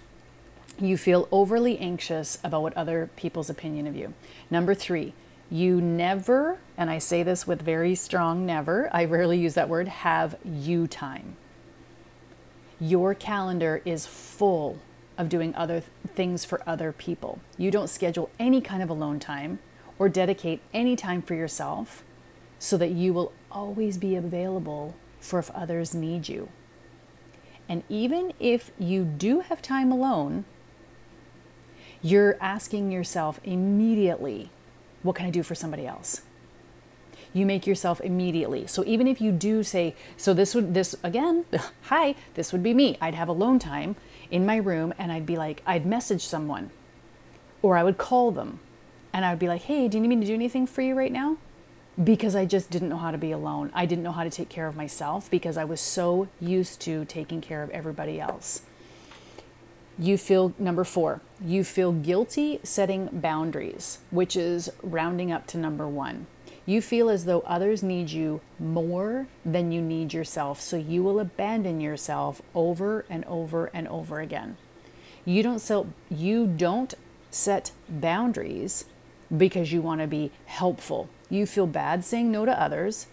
You 0.78 0.96
feel 0.96 1.28
overly 1.30 1.78
anxious 1.78 2.38
about 2.44 2.62
what 2.62 2.76
other 2.76 3.10
people's 3.16 3.50
opinion 3.50 3.86
of 3.86 3.96
you. 3.96 4.14
Number 4.50 4.74
three, 4.74 5.14
you 5.50 5.80
never, 5.80 6.58
and 6.76 6.90
I 6.90 6.98
say 6.98 7.22
this 7.22 7.46
with 7.46 7.62
very 7.62 7.94
strong 7.94 8.44
never, 8.44 8.90
I 8.92 9.04
rarely 9.04 9.38
use 9.38 9.54
that 9.54 9.68
word, 9.68 9.88
have 9.88 10.36
you 10.44 10.86
time. 10.86 11.36
Your 12.80 13.14
calendar 13.14 13.80
is 13.84 14.06
full 14.06 14.78
of 15.16 15.28
doing 15.28 15.54
other 15.54 15.82
things 16.14 16.44
for 16.44 16.62
other 16.66 16.92
people. 16.92 17.38
You 17.56 17.70
don't 17.70 17.88
schedule 17.88 18.28
any 18.38 18.60
kind 18.60 18.82
of 18.82 18.90
alone 18.90 19.18
time 19.18 19.60
or 19.98 20.08
dedicate 20.08 20.60
any 20.74 20.94
time 20.96 21.22
for 21.22 21.34
yourself 21.34 22.02
so 22.58 22.76
that 22.76 22.90
you 22.90 23.12
will 23.12 23.32
always 23.50 23.98
be 23.98 24.16
available 24.16 24.94
for 25.20 25.38
if 25.38 25.50
others 25.50 25.94
need 25.94 26.28
you. 26.28 26.48
And 27.68 27.82
even 27.88 28.32
if 28.38 28.70
you 28.78 29.04
do 29.04 29.40
have 29.40 29.60
time 29.60 29.90
alone, 29.90 30.44
you're 32.02 32.36
asking 32.40 32.92
yourself 32.92 33.40
immediately, 33.42 34.50
what 35.02 35.16
can 35.16 35.26
I 35.26 35.30
do 35.30 35.42
for 35.42 35.54
somebody 35.54 35.86
else? 35.86 36.22
You 37.32 37.44
make 37.44 37.66
yourself 37.66 38.00
immediately. 38.00 38.66
So 38.66 38.84
even 38.86 39.06
if 39.06 39.20
you 39.20 39.32
do 39.32 39.62
say, 39.62 39.94
so 40.16 40.32
this 40.32 40.54
would, 40.54 40.74
this 40.74 40.94
again, 41.02 41.44
hi, 41.82 42.14
this 42.34 42.52
would 42.52 42.62
be 42.62 42.72
me. 42.72 42.96
I'd 43.00 43.14
have 43.14 43.28
alone 43.28 43.58
time 43.58 43.96
in 44.30 44.46
my 44.46 44.56
room 44.56 44.94
and 44.98 45.10
I'd 45.10 45.26
be 45.26 45.36
like, 45.36 45.62
I'd 45.66 45.84
message 45.84 46.24
someone 46.24 46.70
or 47.62 47.76
I 47.76 47.82
would 47.82 47.98
call 47.98 48.30
them 48.30 48.60
and 49.12 49.24
I 49.24 49.30
would 49.30 49.38
be 49.38 49.48
like, 49.48 49.62
hey, 49.62 49.88
do 49.88 49.96
you 49.98 50.02
need 50.02 50.16
me 50.16 50.20
to 50.20 50.26
do 50.26 50.34
anything 50.34 50.66
for 50.66 50.82
you 50.82 50.94
right 50.94 51.12
now? 51.12 51.36
Because 52.02 52.36
I 52.36 52.44
just 52.44 52.70
didn't 52.70 52.90
know 52.90 52.98
how 52.98 53.10
to 53.10 53.18
be 53.18 53.32
alone. 53.32 53.70
I 53.74 53.86
didn't 53.86 54.04
know 54.04 54.12
how 54.12 54.24
to 54.24 54.30
take 54.30 54.50
care 54.50 54.66
of 54.66 54.76
myself 54.76 55.30
because 55.30 55.56
I 55.56 55.64
was 55.64 55.80
so 55.80 56.28
used 56.40 56.80
to 56.82 57.06
taking 57.06 57.40
care 57.40 57.62
of 57.62 57.70
everybody 57.70 58.20
else. 58.20 58.62
You 59.98 60.18
feel, 60.18 60.52
number 60.58 60.84
four, 60.84 61.22
you 61.42 61.64
feel 61.64 61.92
guilty 61.92 62.60
setting 62.62 63.08
boundaries, 63.10 63.98
which 64.10 64.36
is 64.36 64.70
rounding 64.82 65.32
up 65.32 65.46
to 65.48 65.58
number 65.58 65.88
one. 65.88 66.26
You 66.66 66.82
feel 66.82 67.08
as 67.08 67.24
though 67.24 67.40
others 67.40 67.82
need 67.82 68.10
you 68.10 68.42
more 68.58 69.26
than 69.44 69.72
you 69.72 69.80
need 69.80 70.12
yourself, 70.12 70.60
so 70.60 70.76
you 70.76 71.02
will 71.02 71.18
abandon 71.18 71.80
yourself 71.80 72.42
over 72.54 73.06
and 73.08 73.24
over 73.24 73.70
and 73.72 73.88
over 73.88 74.20
again. 74.20 74.58
You 75.24 75.42
don't 75.42 75.60
sell, 75.60 75.86
you 76.10 76.46
don't 76.46 76.92
set 77.30 77.70
boundaries 77.88 78.84
because 79.34 79.72
you 79.72 79.80
want 79.80 80.00
to 80.02 80.06
be 80.06 80.30
helpful. 80.44 81.08
You 81.28 81.46
feel 81.46 81.66
bad 81.66 82.04
saying 82.04 82.30
no 82.30 82.44
to 82.44 82.60
others. 82.60 83.06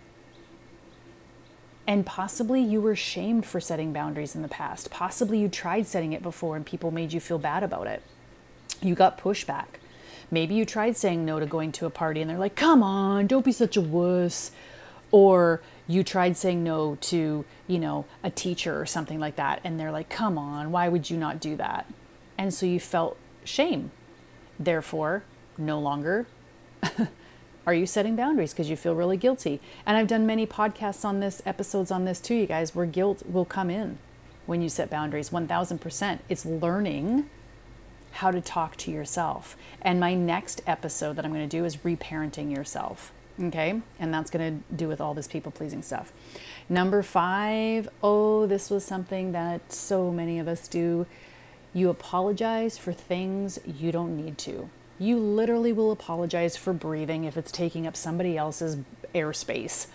And 1.85 2.05
possibly 2.05 2.61
you 2.61 2.79
were 2.79 2.95
shamed 2.95 3.45
for 3.45 3.59
setting 3.59 3.91
boundaries 3.91 4.35
in 4.35 4.41
the 4.41 4.47
past. 4.47 4.89
Possibly 4.89 5.39
you 5.39 5.49
tried 5.49 5.85
setting 5.85 6.13
it 6.13 6.23
before 6.23 6.55
and 6.55 6.65
people 6.65 6.91
made 6.91 7.11
you 7.11 7.19
feel 7.19 7.39
bad 7.39 7.63
about 7.63 7.87
it. 7.87 8.01
You 8.81 8.95
got 8.95 9.17
pushback. 9.17 9.65
Maybe 10.31 10.55
you 10.55 10.65
tried 10.65 10.95
saying 10.95 11.25
no 11.25 11.39
to 11.39 11.45
going 11.45 11.71
to 11.73 11.85
a 11.85 11.89
party 11.89 12.21
and 12.21 12.29
they're 12.29 12.37
like, 12.37 12.55
come 12.55 12.81
on, 12.81 13.27
don't 13.27 13.43
be 13.43 13.51
such 13.51 13.75
a 13.75 13.81
wuss. 13.81 14.51
Or 15.11 15.61
you 15.87 16.03
tried 16.03 16.37
saying 16.37 16.63
no 16.63 16.95
to, 17.01 17.43
you 17.67 17.79
know, 17.79 18.05
a 18.23 18.29
teacher 18.29 18.79
or 18.79 18.85
something 18.85 19.19
like 19.19 19.35
that 19.35 19.59
and 19.63 19.79
they're 19.79 19.91
like, 19.91 20.09
come 20.09 20.37
on, 20.37 20.71
why 20.71 20.87
would 20.87 21.09
you 21.09 21.17
not 21.17 21.41
do 21.41 21.57
that? 21.57 21.85
And 22.37 22.53
so 22.53 22.65
you 22.65 22.79
felt 22.79 23.17
shame. 23.43 23.91
Therefore, 24.57 25.23
no 25.57 25.79
longer 25.79 26.27
are 27.65 27.73
you 27.73 27.85
setting 27.85 28.15
boundaries 28.15 28.53
because 28.53 28.69
you 28.69 28.75
feel 28.75 28.95
really 28.95 29.17
guilty. 29.17 29.61
And 29.85 29.97
I've 29.97 30.07
done 30.07 30.25
many 30.25 30.45
podcasts 30.45 31.05
on 31.05 31.19
this, 31.19 31.41
episodes 31.45 31.91
on 31.91 32.05
this 32.05 32.19
too, 32.19 32.35
you 32.35 32.45
guys, 32.45 32.75
where 32.75 32.85
guilt 32.85 33.23
will 33.25 33.45
come 33.45 33.69
in 33.69 33.97
when 34.45 34.61
you 34.61 34.69
set 34.69 34.89
boundaries 34.89 35.29
1000%. 35.29 36.19
It's 36.27 36.45
learning 36.45 37.29
how 38.11 38.31
to 38.31 38.41
talk 38.41 38.75
to 38.77 38.91
yourself. 38.91 39.57
And 39.81 39.99
my 39.99 40.13
next 40.13 40.61
episode 40.67 41.15
that 41.15 41.25
I'm 41.25 41.33
going 41.33 41.47
to 41.47 41.57
do 41.57 41.65
is 41.65 41.77
reparenting 41.77 42.55
yourself. 42.55 43.11
Okay. 43.41 43.81
And 43.99 44.13
that's 44.13 44.29
going 44.29 44.59
to 44.69 44.75
do 44.75 44.87
with 44.87 45.01
all 45.01 45.13
this 45.13 45.27
people 45.27 45.51
pleasing 45.51 45.81
stuff. 45.81 46.13
Number 46.69 47.01
five, 47.01 47.89
oh, 48.03 48.45
this 48.45 48.69
was 48.69 48.85
something 48.85 49.31
that 49.31 49.71
so 49.71 50.11
many 50.11 50.37
of 50.37 50.47
us 50.47 50.67
do. 50.67 51.07
You 51.73 51.89
apologize 51.89 52.77
for 52.77 52.93
things 52.93 53.57
you 53.65 53.91
don't 53.91 54.15
need 54.15 54.37
to. 54.39 54.69
You 54.99 55.17
literally 55.17 55.73
will 55.73 55.91
apologize 55.91 56.55
for 56.55 56.73
breathing 56.73 57.23
if 57.25 57.35
it's 57.37 57.51
taking 57.51 57.87
up 57.87 57.95
somebody 57.95 58.37
else's 58.37 58.77
airspace. 59.13 59.87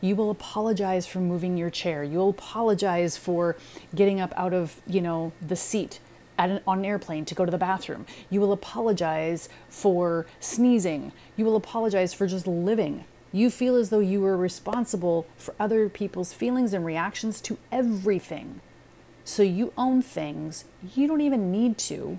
You 0.00 0.16
will 0.16 0.30
apologize 0.30 1.06
for 1.06 1.20
moving 1.20 1.56
your 1.56 1.70
chair. 1.70 2.02
You'll 2.02 2.30
apologize 2.30 3.16
for 3.16 3.56
getting 3.94 4.20
up 4.20 4.32
out 4.36 4.52
of, 4.52 4.80
you 4.86 5.00
know, 5.00 5.32
the 5.40 5.56
seat 5.56 6.00
an, 6.38 6.60
on 6.66 6.80
an 6.80 6.84
airplane 6.84 7.24
to 7.26 7.34
go 7.34 7.44
to 7.44 7.50
the 7.50 7.58
bathroom. 7.58 8.06
You 8.30 8.40
will 8.40 8.52
apologize 8.52 9.48
for 9.68 10.26
sneezing. 10.40 11.12
You 11.36 11.44
will 11.44 11.56
apologize 11.56 12.12
for 12.12 12.26
just 12.26 12.46
living. 12.46 13.04
You 13.32 13.50
feel 13.50 13.76
as 13.76 13.90
though 13.90 14.00
you 14.00 14.20
were 14.20 14.36
responsible 14.36 15.26
for 15.36 15.54
other 15.58 15.88
people's 15.88 16.32
feelings 16.32 16.74
and 16.74 16.84
reactions 16.84 17.40
to 17.42 17.58
everything. 17.70 18.60
So 19.24 19.42
you 19.42 19.72
own 19.78 20.02
things 20.02 20.64
you 20.94 21.06
don't 21.06 21.20
even 21.20 21.52
need 21.52 21.78
to 21.78 22.18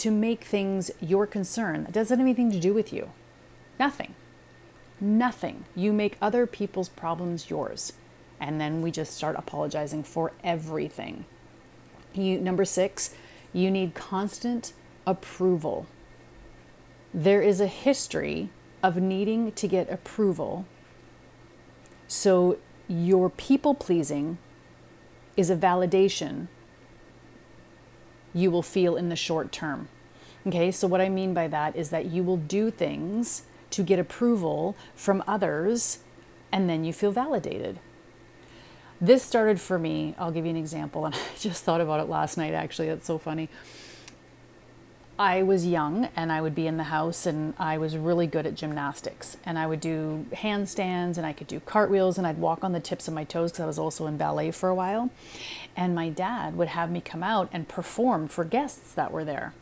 to 0.00 0.10
make 0.10 0.44
things 0.44 0.90
your 1.00 1.26
concern 1.26 1.84
that 1.84 1.92
doesn't 1.92 2.18
have 2.18 2.24
anything 2.24 2.50
to 2.50 2.58
do 2.58 2.72
with 2.72 2.90
you. 2.90 3.10
Nothing. 3.78 4.14
Nothing. 4.98 5.64
You 5.74 5.92
make 5.92 6.16
other 6.22 6.46
people's 6.46 6.88
problems 6.88 7.50
yours. 7.50 7.92
And 8.40 8.58
then 8.58 8.80
we 8.80 8.90
just 8.90 9.14
start 9.14 9.36
apologizing 9.36 10.04
for 10.04 10.32
everything. 10.42 11.26
You, 12.14 12.40
number 12.40 12.64
six, 12.64 13.14
you 13.52 13.70
need 13.70 13.94
constant 13.94 14.72
approval. 15.06 15.86
There 17.12 17.42
is 17.42 17.60
a 17.60 17.66
history 17.66 18.48
of 18.82 18.96
needing 18.96 19.52
to 19.52 19.68
get 19.68 19.90
approval. 19.90 20.64
So 22.08 22.58
your 22.88 23.28
people 23.28 23.74
pleasing 23.74 24.38
is 25.36 25.50
a 25.50 25.56
validation 25.56 26.48
you 28.32 28.50
will 28.50 28.62
feel 28.62 28.96
in 28.96 29.08
the 29.08 29.16
short 29.16 29.52
term. 29.52 29.88
Okay, 30.46 30.70
so 30.70 30.88
what 30.88 31.00
I 31.00 31.08
mean 31.08 31.34
by 31.34 31.48
that 31.48 31.76
is 31.76 31.90
that 31.90 32.06
you 32.06 32.22
will 32.22 32.38
do 32.38 32.70
things 32.70 33.42
to 33.70 33.82
get 33.82 33.98
approval 33.98 34.76
from 34.94 35.22
others 35.26 35.98
and 36.50 36.68
then 36.68 36.84
you 36.84 36.92
feel 36.92 37.12
validated. 37.12 37.78
This 39.00 39.22
started 39.22 39.60
for 39.60 39.78
me, 39.78 40.14
I'll 40.18 40.30
give 40.30 40.44
you 40.44 40.50
an 40.50 40.56
example, 40.56 41.06
and 41.06 41.14
I 41.34 41.38
just 41.38 41.64
thought 41.64 41.80
about 41.80 42.00
it 42.00 42.08
last 42.08 42.36
night 42.36 42.54
actually, 42.54 42.88
that's 42.88 43.06
so 43.06 43.18
funny. 43.18 43.48
I 45.20 45.42
was 45.42 45.66
young 45.66 46.08
and 46.16 46.32
I 46.32 46.40
would 46.40 46.54
be 46.54 46.66
in 46.66 46.78
the 46.78 46.84
house 46.84 47.26
and 47.26 47.52
I 47.58 47.76
was 47.76 47.94
really 47.94 48.26
good 48.26 48.46
at 48.46 48.54
gymnastics. 48.54 49.36
And 49.44 49.58
I 49.58 49.66
would 49.66 49.78
do 49.78 50.24
handstands 50.32 51.18
and 51.18 51.26
I 51.26 51.34
could 51.34 51.46
do 51.46 51.60
cartwheels 51.60 52.16
and 52.16 52.26
I'd 52.26 52.38
walk 52.38 52.64
on 52.64 52.72
the 52.72 52.80
tips 52.80 53.06
of 53.06 53.12
my 53.12 53.24
toes 53.24 53.52
because 53.52 53.62
I 53.62 53.66
was 53.66 53.78
also 53.78 54.06
in 54.06 54.16
ballet 54.16 54.50
for 54.50 54.70
a 54.70 54.74
while. 54.74 55.10
And 55.76 55.94
my 55.94 56.08
dad 56.08 56.56
would 56.56 56.68
have 56.68 56.90
me 56.90 57.02
come 57.02 57.22
out 57.22 57.50
and 57.52 57.68
perform 57.68 58.28
for 58.28 58.44
guests 58.44 58.94
that 58.94 59.12
were 59.12 59.26
there. 59.26 59.52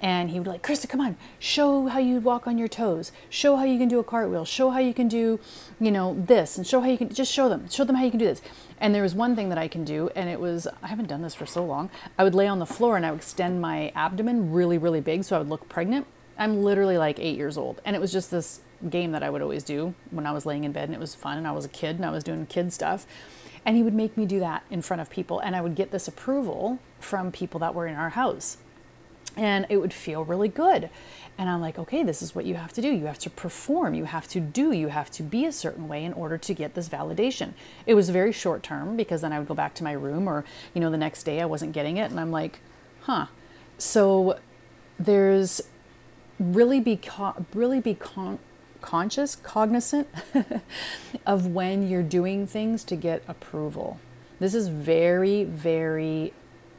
And 0.00 0.30
he 0.30 0.38
would 0.38 0.44
be 0.44 0.50
like, 0.50 0.62
Krista, 0.62 0.88
come 0.88 1.00
on, 1.00 1.16
show 1.40 1.88
how 1.88 1.98
you 1.98 2.20
walk 2.20 2.46
on 2.46 2.56
your 2.56 2.68
toes. 2.68 3.10
Show 3.28 3.56
how 3.56 3.64
you 3.64 3.78
can 3.78 3.88
do 3.88 3.98
a 3.98 4.04
cartwheel. 4.04 4.44
Show 4.44 4.70
how 4.70 4.78
you 4.78 4.94
can 4.94 5.08
do, 5.08 5.40
you 5.80 5.90
know, 5.90 6.14
this 6.14 6.56
and 6.56 6.64
show 6.64 6.80
how 6.80 6.88
you 6.88 6.96
can 6.96 7.12
just 7.12 7.32
show 7.32 7.48
them. 7.48 7.68
Show 7.68 7.82
them 7.82 7.96
how 7.96 8.04
you 8.04 8.10
can 8.10 8.20
do 8.20 8.26
this. 8.26 8.40
And 8.80 8.94
there 8.94 9.02
was 9.02 9.14
one 9.14 9.36
thing 9.36 9.50
that 9.50 9.58
I 9.58 9.68
can 9.68 9.84
do, 9.84 10.08
and 10.16 10.30
it 10.30 10.40
was 10.40 10.66
I 10.82 10.86
haven't 10.86 11.08
done 11.08 11.22
this 11.22 11.34
for 11.34 11.46
so 11.46 11.64
long. 11.64 11.90
I 12.18 12.24
would 12.24 12.34
lay 12.34 12.46
on 12.46 12.58
the 12.58 12.66
floor 12.66 12.96
and 12.96 13.04
I 13.04 13.10
would 13.10 13.20
extend 13.20 13.60
my 13.60 13.92
abdomen 13.94 14.52
really, 14.52 14.78
really 14.78 15.00
big 15.00 15.24
so 15.24 15.36
I 15.36 15.38
would 15.38 15.50
look 15.50 15.68
pregnant. 15.68 16.06
I'm 16.38 16.62
literally 16.64 16.96
like 16.96 17.18
eight 17.18 17.36
years 17.36 17.58
old. 17.58 17.82
And 17.84 17.94
it 17.94 18.00
was 18.00 18.10
just 18.10 18.30
this 18.30 18.60
game 18.88 19.12
that 19.12 19.22
I 19.22 19.28
would 19.28 19.42
always 19.42 19.62
do 19.62 19.94
when 20.10 20.26
I 20.26 20.32
was 20.32 20.46
laying 20.46 20.64
in 20.64 20.72
bed 20.72 20.84
and 20.84 20.94
it 20.94 21.00
was 21.00 21.14
fun 21.14 21.36
and 21.36 21.46
I 21.46 21.52
was 21.52 21.66
a 21.66 21.68
kid 21.68 21.96
and 21.96 22.06
I 22.06 22.10
was 22.10 22.24
doing 22.24 22.46
kid 22.46 22.72
stuff. 22.72 23.06
And 23.66 23.76
he 23.76 23.82
would 23.82 23.92
make 23.92 24.16
me 24.16 24.24
do 24.24 24.40
that 24.40 24.62
in 24.70 24.80
front 24.80 25.02
of 25.02 25.10
people 25.10 25.38
and 25.40 25.54
I 25.54 25.60
would 25.60 25.74
get 25.74 25.90
this 25.90 26.08
approval 26.08 26.78
from 26.98 27.30
people 27.30 27.60
that 27.60 27.74
were 27.74 27.86
in 27.86 27.94
our 27.94 28.08
house 28.08 28.56
and 29.36 29.66
it 29.68 29.76
would 29.78 29.92
feel 29.92 30.24
really 30.24 30.48
good. 30.48 30.90
And 31.38 31.48
I'm 31.48 31.60
like, 31.60 31.78
okay, 31.78 32.02
this 32.02 32.20
is 32.20 32.34
what 32.34 32.44
you 32.44 32.56
have 32.56 32.72
to 32.74 32.82
do. 32.82 32.90
You 32.90 33.06
have 33.06 33.18
to 33.20 33.30
perform, 33.30 33.94
you 33.94 34.04
have 34.04 34.28
to 34.28 34.40
do, 34.40 34.72
you 34.72 34.88
have 34.88 35.10
to 35.12 35.22
be 35.22 35.46
a 35.46 35.52
certain 35.52 35.88
way 35.88 36.04
in 36.04 36.12
order 36.12 36.36
to 36.36 36.54
get 36.54 36.74
this 36.74 36.88
validation. 36.88 37.54
It 37.86 37.94
was 37.94 38.10
very 38.10 38.32
short 38.32 38.62
term 38.62 38.96
because 38.96 39.22
then 39.22 39.32
I 39.32 39.38
would 39.38 39.48
go 39.48 39.54
back 39.54 39.74
to 39.76 39.84
my 39.84 39.92
room 39.92 40.28
or, 40.28 40.44
you 40.74 40.80
know, 40.80 40.90
the 40.90 40.98
next 40.98 41.22
day 41.22 41.40
I 41.40 41.46
wasn't 41.46 41.72
getting 41.72 41.96
it. 41.96 42.10
And 42.10 42.20
I'm 42.20 42.30
like, 42.30 42.60
huh. 43.02 43.26
So 43.78 44.38
there's 44.98 45.62
really 46.38 46.80
be, 46.80 46.96
co- 46.96 47.46
really 47.54 47.80
be 47.80 47.94
con- 47.94 48.38
conscious, 48.82 49.34
cognizant 49.34 50.08
of 51.26 51.46
when 51.46 51.88
you're 51.88 52.02
doing 52.02 52.46
things 52.46 52.84
to 52.84 52.96
get 52.96 53.22
approval. 53.26 53.98
This 54.40 54.54
is 54.54 54.68
very, 54.68 55.44
very, 55.44 56.34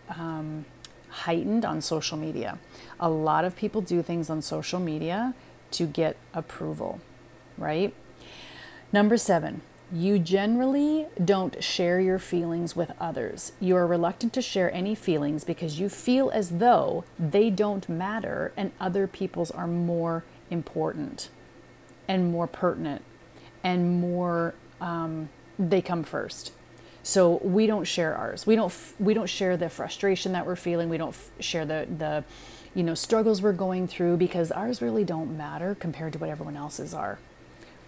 um, 0.09 0.65
heightened 1.11 1.65
on 1.65 1.81
social 1.81 2.17
media. 2.17 2.57
A 2.99 3.09
lot 3.09 3.45
of 3.45 3.55
people 3.55 3.81
do 3.81 4.01
things 4.01 4.29
on 4.29 4.41
social 4.41 4.79
media 4.79 5.33
to 5.71 5.85
get 5.85 6.17
approval, 6.33 6.99
right? 7.57 7.93
Number 8.93 9.17
seven, 9.17 9.61
you 9.91 10.19
generally 10.19 11.07
don't 11.23 11.61
share 11.61 11.99
your 11.99 12.19
feelings 12.19 12.75
with 12.75 12.93
others. 12.99 13.51
You 13.59 13.75
are 13.75 13.85
reluctant 13.85 14.31
to 14.33 14.41
share 14.41 14.73
any 14.73 14.95
feelings 14.95 15.43
because 15.43 15.79
you 15.79 15.89
feel 15.89 16.29
as 16.31 16.57
though 16.57 17.03
they 17.19 17.49
don't 17.49 17.87
matter 17.89 18.53
and 18.55 18.71
other 18.79 19.05
people's 19.05 19.51
are 19.51 19.67
more 19.67 20.23
important 20.49 21.29
and 22.07 22.31
more 22.31 22.47
pertinent 22.47 23.03
and 23.63 23.99
more, 23.99 24.53
um, 24.79 25.29
they 25.59 25.81
come 25.81 26.03
first. 26.03 26.53
So 27.03 27.39
we 27.43 27.67
don't 27.67 27.85
share 27.85 28.15
ours. 28.15 28.45
We 28.45 28.55
don't 28.55 28.73
we 28.99 29.13
don't 29.13 29.29
share 29.29 29.57
the 29.57 29.69
frustration 29.69 30.33
that 30.33 30.45
we're 30.45 30.55
feeling. 30.55 30.89
We 30.89 30.97
don't 30.97 31.15
share 31.39 31.65
the 31.65 31.87
the 31.97 32.23
you 32.73 32.83
know 32.83 32.95
struggles 32.95 33.41
we're 33.41 33.53
going 33.53 33.87
through 33.87 34.17
because 34.17 34.51
ours 34.51 34.81
really 34.81 35.03
don't 35.03 35.35
matter 35.35 35.75
compared 35.75 36.13
to 36.13 36.19
what 36.19 36.29
everyone 36.29 36.57
else's 36.57 36.93
are. 36.93 37.19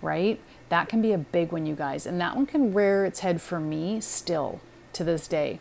Right? 0.02 0.40
That 0.70 0.90
can 0.90 1.02
be 1.02 1.14
a 1.14 1.18
big 1.18 1.52
one 1.52 1.66
you 1.66 1.76
guys. 1.76 2.06
And 2.06 2.20
that 2.20 2.36
one 2.36 2.46
can 2.46 2.74
rear 2.74 3.06
its 3.06 3.20
head 3.20 3.42
for 3.42 3.60
me 3.60 4.02
still 4.02 4.60
to 4.94 5.04
this 5.04 5.28
day. 5.28 5.60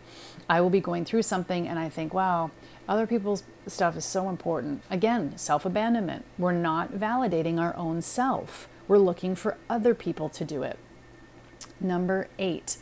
I 0.48 0.60
will 0.60 0.70
be 0.70 0.80
going 0.80 1.04
through 1.04 1.22
something 1.22 1.68
and 1.68 1.78
I 1.78 1.88
think, 1.88 2.12
wow, 2.12 2.50
other 2.88 3.06
people's 3.06 3.44
stuff 3.66 3.96
is 3.96 4.04
so 4.04 4.28
important. 4.28 4.82
Again, 4.90 5.36
self 5.36 5.64
abandonment. 5.64 6.24
We're 6.38 6.52
not 6.52 6.92
validating 6.92 7.60
our 7.60 7.76
own 7.76 8.02
self, 8.02 8.68
we're 8.88 8.98
looking 8.98 9.34
for 9.34 9.56
other 9.70 9.94
people 9.94 10.28
to 10.30 10.44
do 10.44 10.62
it. 10.62 10.78
Number 11.80 12.28
eight, 12.38 12.76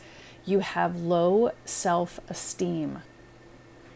you 0.45 0.59
have 0.59 0.95
low 0.97 1.51
self 1.65 2.19
esteem. 2.29 2.99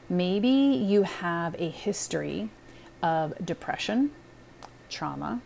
Maybe 0.07 0.49
you 0.49 1.03
have 1.03 1.55
a 1.59 1.69
history 1.69 2.49
of 3.01 3.33
depression, 3.43 4.11
trauma, 4.89 5.41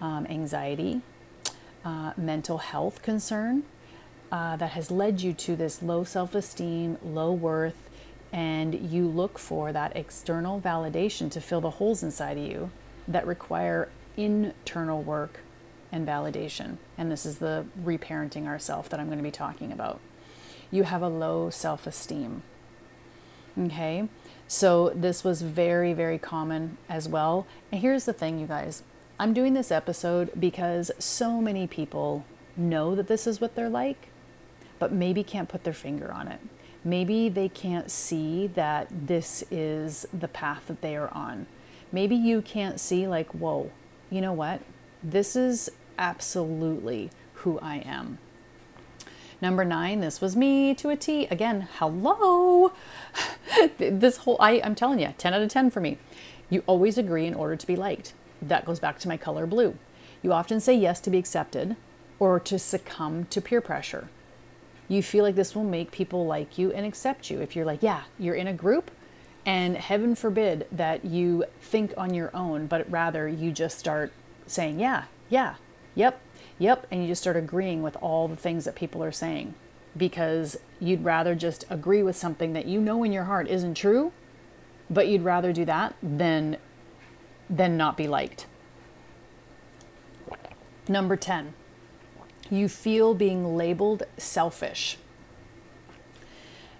um, 0.00 0.26
anxiety, 0.28 1.02
uh, 1.84 2.12
mental 2.16 2.58
health 2.58 3.02
concern 3.02 3.62
uh, 4.30 4.56
that 4.56 4.72
has 4.72 4.90
led 4.90 5.20
you 5.20 5.32
to 5.32 5.56
this 5.56 5.82
low 5.82 6.04
self 6.04 6.34
esteem, 6.34 6.98
low 7.02 7.32
worth, 7.32 7.88
and 8.32 8.74
you 8.74 9.06
look 9.06 9.38
for 9.38 9.72
that 9.72 9.96
external 9.96 10.60
validation 10.60 11.30
to 11.30 11.40
fill 11.40 11.60
the 11.60 11.70
holes 11.70 12.02
inside 12.02 12.36
of 12.38 12.44
you 12.44 12.70
that 13.08 13.26
require 13.26 13.88
internal 14.16 15.02
work 15.02 15.40
and 15.90 16.06
validation. 16.06 16.76
And 16.96 17.10
this 17.10 17.26
is 17.26 17.38
the 17.38 17.66
reparenting 17.82 18.46
ourself 18.46 18.88
that 18.90 19.00
I'm 19.00 19.06
going 19.06 19.18
to 19.18 19.24
be 19.24 19.30
talking 19.30 19.72
about. 19.72 20.00
You 20.70 20.84
have 20.84 21.02
a 21.02 21.08
low 21.08 21.50
self 21.50 21.86
esteem. 21.86 22.42
Okay, 23.58 24.08
so 24.46 24.90
this 24.90 25.24
was 25.24 25.42
very, 25.42 25.92
very 25.92 26.18
common 26.18 26.78
as 26.88 27.08
well. 27.08 27.46
And 27.72 27.80
here's 27.80 28.04
the 28.04 28.12
thing, 28.12 28.38
you 28.38 28.46
guys 28.46 28.82
I'm 29.18 29.34
doing 29.34 29.54
this 29.54 29.70
episode 29.70 30.30
because 30.38 30.90
so 30.98 31.40
many 31.40 31.66
people 31.66 32.24
know 32.56 32.94
that 32.94 33.08
this 33.08 33.26
is 33.26 33.40
what 33.40 33.54
they're 33.54 33.68
like, 33.68 34.08
but 34.78 34.92
maybe 34.92 35.22
can't 35.22 35.48
put 35.48 35.64
their 35.64 35.74
finger 35.74 36.10
on 36.10 36.28
it 36.28 36.40
maybe 36.84 37.28
they 37.28 37.48
can't 37.48 37.90
see 37.90 38.46
that 38.48 38.88
this 38.90 39.44
is 39.50 40.06
the 40.18 40.28
path 40.28 40.66
that 40.68 40.80
they 40.80 40.96
are 40.96 41.12
on. 41.12 41.46
Maybe 41.92 42.14
you 42.14 42.42
can't 42.42 42.78
see, 42.80 43.06
like, 43.06 43.28
whoa, 43.28 43.70
you 44.10 44.20
know 44.20 44.32
what? 44.32 44.60
This 45.02 45.36
is 45.36 45.70
absolutely 45.98 47.10
who 47.34 47.58
I 47.60 47.76
am. 47.78 48.18
Number 49.42 49.64
nine, 49.64 50.00
this 50.00 50.20
was 50.20 50.36
me 50.36 50.74
to 50.74 50.90
a 50.90 50.96
T. 50.96 51.26
Again, 51.26 51.68
hello. 51.78 52.72
this 53.78 54.18
whole, 54.18 54.36
I, 54.40 54.60
I'm 54.62 54.74
telling 54.74 54.98
you, 54.98 55.14
10 55.16 55.34
out 55.34 55.42
of 55.42 55.48
10 55.48 55.70
for 55.70 55.80
me. 55.80 55.98
You 56.48 56.62
always 56.66 56.98
agree 56.98 57.26
in 57.26 57.34
order 57.34 57.56
to 57.56 57.66
be 57.66 57.76
liked. 57.76 58.12
That 58.42 58.64
goes 58.64 58.80
back 58.80 58.98
to 59.00 59.08
my 59.08 59.16
color 59.16 59.46
blue. 59.46 59.76
You 60.22 60.32
often 60.32 60.60
say 60.60 60.74
yes 60.74 61.00
to 61.00 61.10
be 61.10 61.18
accepted 61.18 61.76
or 62.18 62.38
to 62.40 62.58
succumb 62.58 63.24
to 63.26 63.40
peer 63.40 63.60
pressure 63.60 64.08
you 64.90 65.04
feel 65.04 65.22
like 65.22 65.36
this 65.36 65.54
will 65.54 65.64
make 65.64 65.92
people 65.92 66.26
like 66.26 66.58
you 66.58 66.72
and 66.72 66.84
accept 66.84 67.30
you. 67.30 67.40
If 67.40 67.54
you're 67.54 67.64
like, 67.64 67.80
yeah, 67.80 68.02
you're 68.18 68.34
in 68.34 68.48
a 68.48 68.52
group, 68.52 68.90
and 69.46 69.76
heaven 69.76 70.16
forbid 70.16 70.66
that 70.72 71.04
you 71.04 71.44
think 71.60 71.94
on 71.96 72.12
your 72.12 72.34
own, 72.34 72.66
but 72.66 72.90
rather 72.90 73.28
you 73.28 73.52
just 73.52 73.78
start 73.78 74.12
saying, 74.48 74.80
yeah, 74.80 75.04
yeah, 75.28 75.54
yep, 75.94 76.20
yep, 76.60 76.86
and 76.92 77.02
you 77.02 77.08
just 77.08 77.22
start 77.22 77.36
agreeing 77.36 77.82
with 77.82 77.96
all 77.96 78.28
the 78.28 78.36
things 78.36 78.64
that 78.66 78.76
people 78.76 79.02
are 79.02 79.10
saying 79.10 79.54
because 79.96 80.56
you'd 80.78 81.02
rather 81.02 81.34
just 81.34 81.64
agree 81.68 82.04
with 82.04 82.14
something 82.14 82.52
that 82.52 82.66
you 82.66 82.80
know 82.80 83.02
in 83.02 83.10
your 83.10 83.24
heart 83.24 83.48
isn't 83.48 83.74
true, 83.74 84.12
but 84.88 85.08
you'd 85.08 85.22
rather 85.22 85.52
do 85.52 85.64
that 85.64 85.96
than 86.00 86.56
than 87.48 87.76
not 87.76 87.96
be 87.96 88.06
liked. 88.06 88.46
Number 90.86 91.16
10 91.16 91.54
you 92.50 92.68
feel 92.68 93.14
being 93.14 93.56
labeled 93.56 94.02
selfish. 94.18 94.98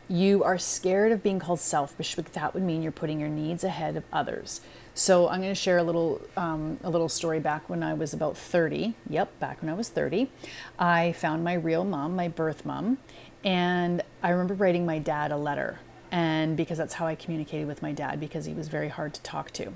You 0.08 0.42
are 0.42 0.58
scared 0.58 1.12
of 1.12 1.22
being 1.22 1.38
called 1.38 1.60
selfish 1.60 2.16
because 2.16 2.32
that 2.32 2.52
would 2.52 2.64
mean 2.64 2.82
you're 2.82 2.90
putting 2.90 3.20
your 3.20 3.28
needs 3.28 3.62
ahead 3.62 3.96
of 3.96 4.02
others. 4.12 4.60
So 4.94 5.28
I'm 5.28 5.40
going 5.40 5.52
to 5.52 5.60
share 5.60 5.78
a 5.78 5.82
little 5.82 6.20
um, 6.36 6.78
a 6.82 6.90
little 6.90 7.08
story 7.08 7.40
back 7.40 7.68
when 7.68 7.82
I 7.82 7.94
was 7.94 8.12
about 8.12 8.36
30. 8.36 8.94
Yep, 9.08 9.38
back 9.38 9.62
when 9.62 9.70
I 9.70 9.74
was 9.74 9.88
30, 9.88 10.30
I 10.78 11.12
found 11.12 11.44
my 11.44 11.54
real 11.54 11.84
mom, 11.84 12.16
my 12.16 12.28
birth 12.28 12.66
mom, 12.66 12.98
and 13.44 14.02
I 14.22 14.30
remember 14.30 14.54
writing 14.54 14.84
my 14.84 14.98
dad 14.98 15.32
a 15.32 15.36
letter, 15.36 15.78
and 16.10 16.56
because 16.56 16.78
that's 16.78 16.94
how 16.94 17.06
I 17.06 17.14
communicated 17.14 17.66
with 17.66 17.82
my 17.82 17.92
dad 17.92 18.20
because 18.20 18.44
he 18.44 18.52
was 18.52 18.68
very 18.68 18.88
hard 18.88 19.14
to 19.14 19.22
talk 19.22 19.52
to. 19.52 19.72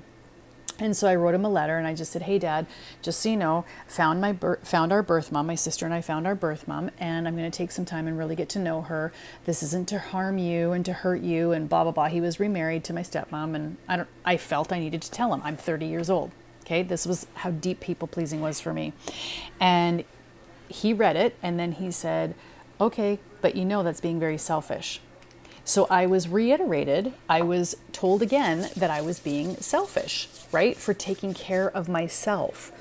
And 0.79 0.95
so 0.95 1.07
I 1.07 1.15
wrote 1.15 1.33
him 1.33 1.45
a 1.45 1.49
letter 1.49 1.77
and 1.77 1.87
I 1.87 1.93
just 1.93 2.11
said, 2.11 2.23
"Hey 2.23 2.37
dad, 2.37 2.67
just 3.01 3.21
so 3.21 3.29
you 3.29 3.37
know, 3.37 3.63
found 3.87 4.19
my 4.19 4.33
bir- 4.33 4.59
found 4.63 4.91
our 4.91 5.01
birth 5.01 5.31
mom, 5.31 5.47
my 5.47 5.55
sister 5.55 5.85
and 5.85 5.93
I 5.93 6.01
found 6.01 6.27
our 6.27 6.35
birth 6.35 6.67
mom 6.67 6.91
and 6.99 7.27
I'm 7.27 7.37
going 7.37 7.49
to 7.49 7.57
take 7.57 7.71
some 7.71 7.85
time 7.85 8.07
and 8.07 8.17
really 8.17 8.35
get 8.35 8.49
to 8.49 8.59
know 8.59 8.81
her. 8.81 9.13
This 9.45 9.63
isn't 9.63 9.87
to 9.89 9.99
harm 9.99 10.37
you 10.37 10.73
and 10.73 10.83
to 10.85 10.91
hurt 10.91 11.21
you 11.21 11.53
and 11.53 11.69
blah 11.69 11.83
blah 11.83 11.93
blah." 11.93 12.07
He 12.07 12.19
was 12.19 12.39
remarried 12.39 12.83
to 12.85 12.93
my 12.93 13.01
stepmom 13.01 13.55
and 13.55 13.77
I 13.87 13.95
don't 13.97 14.09
I 14.25 14.35
felt 14.37 14.73
I 14.73 14.79
needed 14.79 15.01
to 15.03 15.11
tell 15.11 15.33
him. 15.33 15.41
I'm 15.43 15.55
30 15.57 15.85
years 15.85 16.09
old. 16.09 16.31
Okay? 16.63 16.83
This 16.83 17.05
was 17.05 17.27
how 17.35 17.51
deep 17.51 17.79
people 17.79 18.07
pleasing 18.07 18.41
was 18.41 18.59
for 18.59 18.73
me. 18.73 18.91
And 19.59 20.03
he 20.67 20.93
read 20.93 21.15
it 21.15 21.37
and 21.41 21.57
then 21.57 21.73
he 21.73 21.89
said, 21.91 22.35
"Okay, 22.81 23.19
but 23.41 23.55
you 23.55 23.63
know 23.63 23.81
that's 23.81 24.01
being 24.01 24.19
very 24.19 24.37
selfish." 24.37 24.99
So 25.67 25.87
I 25.89 26.05
was 26.05 26.27
reiterated, 26.29 27.13
I 27.27 27.41
was 27.41 27.75
told 27.91 28.21
again 28.21 28.69
that 28.77 28.91
I 28.91 29.01
was 29.01 29.19
being 29.19 29.57
selfish, 29.57 30.29
right? 30.51 30.77
For 30.77 30.93
taking 30.93 31.33
care 31.33 31.69
of 31.71 31.89
myself. 31.89 32.71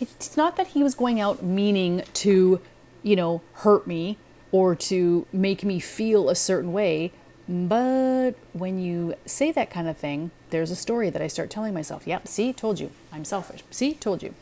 It's 0.00 0.36
not 0.36 0.56
that 0.56 0.68
he 0.68 0.84
was 0.84 0.94
going 0.94 1.20
out 1.20 1.42
meaning 1.42 2.04
to, 2.14 2.60
you 3.02 3.16
know, 3.16 3.42
hurt 3.54 3.88
me 3.88 4.16
or 4.52 4.76
to 4.76 5.26
make 5.32 5.64
me 5.64 5.80
feel 5.80 6.28
a 6.28 6.36
certain 6.36 6.72
way. 6.72 7.10
But 7.48 8.32
when 8.52 8.78
you 8.78 9.16
say 9.26 9.50
that 9.50 9.68
kind 9.68 9.88
of 9.88 9.96
thing, 9.96 10.30
there's 10.50 10.70
a 10.70 10.76
story 10.76 11.10
that 11.10 11.20
I 11.20 11.26
start 11.26 11.50
telling 11.50 11.74
myself. 11.74 12.06
Yep, 12.06 12.28
see, 12.28 12.52
told 12.52 12.78
you, 12.78 12.92
I'm 13.12 13.24
selfish. 13.24 13.64
See, 13.72 13.94
told 13.94 14.22
you. 14.22 14.34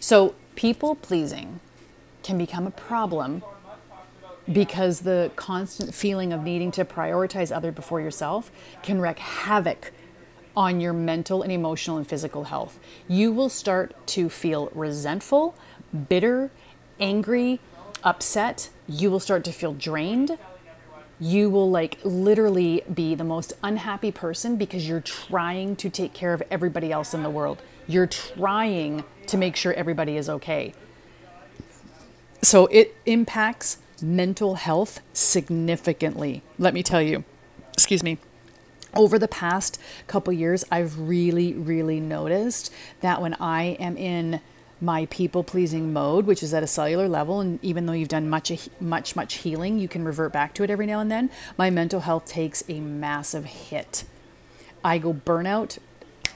So 0.00 0.34
people 0.56 0.94
pleasing 0.94 1.60
can 2.22 2.38
become 2.38 2.66
a 2.66 2.70
problem 2.70 3.42
because 4.52 5.00
the 5.00 5.30
constant 5.36 5.94
feeling 5.94 6.32
of 6.32 6.42
needing 6.42 6.70
to 6.72 6.84
prioritize 6.84 7.54
other 7.54 7.70
before 7.72 8.00
yourself 8.00 8.50
can 8.82 9.00
wreak 9.00 9.18
havoc 9.18 9.92
on 10.56 10.80
your 10.80 10.92
mental 10.92 11.42
and 11.42 11.52
emotional 11.52 11.98
and 11.98 12.08
physical 12.08 12.44
health. 12.44 12.78
You 13.06 13.32
will 13.32 13.48
start 13.48 13.94
to 14.08 14.28
feel 14.28 14.70
resentful, 14.74 15.54
bitter, 16.08 16.50
angry, 16.98 17.60
upset. 18.02 18.70
You 18.88 19.10
will 19.10 19.20
start 19.20 19.44
to 19.44 19.52
feel 19.52 19.74
drained. 19.74 20.38
You 21.20 21.50
will 21.50 21.70
like 21.70 21.98
literally 22.04 22.82
be 22.92 23.14
the 23.14 23.24
most 23.24 23.52
unhappy 23.62 24.12
person 24.12 24.56
because 24.56 24.88
you're 24.88 25.00
trying 25.00 25.76
to 25.76 25.90
take 25.90 26.12
care 26.12 26.32
of 26.32 26.42
everybody 26.50 26.90
else 26.90 27.12
in 27.12 27.22
the 27.22 27.30
world. 27.30 27.60
You're 27.86 28.06
trying 28.06 29.04
to 29.26 29.36
make 29.36 29.56
sure 29.56 29.72
everybody 29.74 30.16
is 30.16 30.28
okay. 30.28 30.74
So 32.42 32.66
it 32.66 32.96
impacts 33.04 33.78
mental 34.02 34.56
health 34.56 35.00
significantly. 35.12 36.42
Let 36.58 36.74
me 36.74 36.82
tell 36.82 37.02
you, 37.02 37.24
excuse 37.72 38.02
me. 38.02 38.18
Over 38.94 39.18
the 39.18 39.28
past 39.28 39.78
couple 40.06 40.32
years, 40.32 40.64
I've 40.70 40.98
really, 40.98 41.52
really 41.52 42.00
noticed 42.00 42.72
that 43.00 43.20
when 43.20 43.34
I 43.34 43.76
am 43.78 43.96
in 43.96 44.40
my 44.80 45.06
people 45.06 45.42
pleasing 45.42 45.92
mode, 45.92 46.24
which 46.24 46.42
is 46.42 46.54
at 46.54 46.62
a 46.62 46.66
cellular 46.66 47.08
level, 47.08 47.40
and 47.40 47.58
even 47.62 47.86
though 47.86 47.92
you've 47.92 48.08
done 48.08 48.30
much, 48.30 48.68
much, 48.80 49.16
much 49.16 49.34
healing, 49.34 49.78
you 49.78 49.88
can 49.88 50.04
revert 50.04 50.32
back 50.32 50.54
to 50.54 50.62
it 50.62 50.70
every 50.70 50.86
now 50.86 51.00
and 51.00 51.10
then. 51.10 51.30
My 51.56 51.68
mental 51.68 52.00
health 52.00 52.26
takes 52.26 52.62
a 52.68 52.80
massive 52.80 53.44
hit. 53.44 54.04
I 54.84 54.98
go 54.98 55.12
burnout 55.12 55.78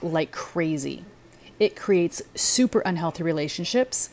like 0.02 0.32
crazy. 0.32 1.04
It 1.60 1.76
creates 1.76 2.22
super 2.34 2.80
unhealthy 2.80 3.22
relationships 3.22 4.10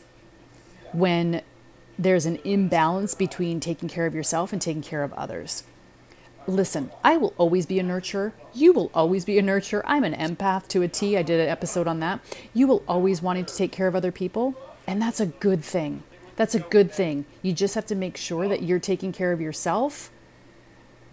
when 0.92 1.42
there's 2.00 2.24
an 2.24 2.38
imbalance 2.44 3.14
between 3.14 3.60
taking 3.60 3.88
care 3.88 4.06
of 4.06 4.14
yourself 4.14 4.54
and 4.54 4.62
taking 4.62 4.80
care 4.80 5.02
of 5.02 5.12
others. 5.12 5.64
Listen, 6.46 6.90
I 7.04 7.18
will 7.18 7.34
always 7.36 7.66
be 7.66 7.78
a 7.78 7.82
nurturer. 7.82 8.32
You 8.54 8.72
will 8.72 8.90
always 8.94 9.26
be 9.26 9.38
a 9.38 9.42
nurturer. 9.42 9.82
I'm 9.84 10.04
an 10.04 10.14
empath 10.14 10.66
to 10.68 10.80
a 10.80 10.88
T. 10.88 11.18
I 11.18 11.22
did 11.22 11.38
an 11.38 11.48
episode 11.48 11.86
on 11.86 12.00
that. 12.00 12.20
You 12.54 12.66
will 12.66 12.82
always 12.88 13.20
wanting 13.20 13.44
to 13.44 13.54
take 13.54 13.70
care 13.70 13.86
of 13.86 13.94
other 13.94 14.10
people, 14.10 14.54
and 14.86 15.00
that's 15.00 15.20
a 15.20 15.26
good 15.26 15.62
thing. 15.62 16.02
That's 16.36 16.54
a 16.54 16.60
good 16.60 16.90
thing. 16.90 17.26
You 17.42 17.52
just 17.52 17.74
have 17.74 17.84
to 17.86 17.94
make 17.94 18.16
sure 18.16 18.48
that 18.48 18.62
you're 18.62 18.78
taking 18.78 19.12
care 19.12 19.32
of 19.32 19.40
yourself 19.42 20.10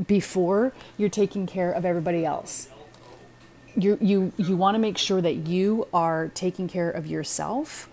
before 0.06 0.72
you're 0.96 1.10
taking 1.10 1.46
care 1.46 1.72
of 1.72 1.84
everybody 1.84 2.24
else. 2.24 2.70
You 3.76 3.98
you 4.00 4.32
you 4.38 4.56
want 4.56 4.76
to 4.76 4.80
make 4.80 4.98
sure 4.98 5.22
that 5.22 5.36
you 5.36 5.86
are 5.94 6.30
taking 6.30 6.70
care 6.70 6.90
of 6.90 7.06
yourself 7.06 7.90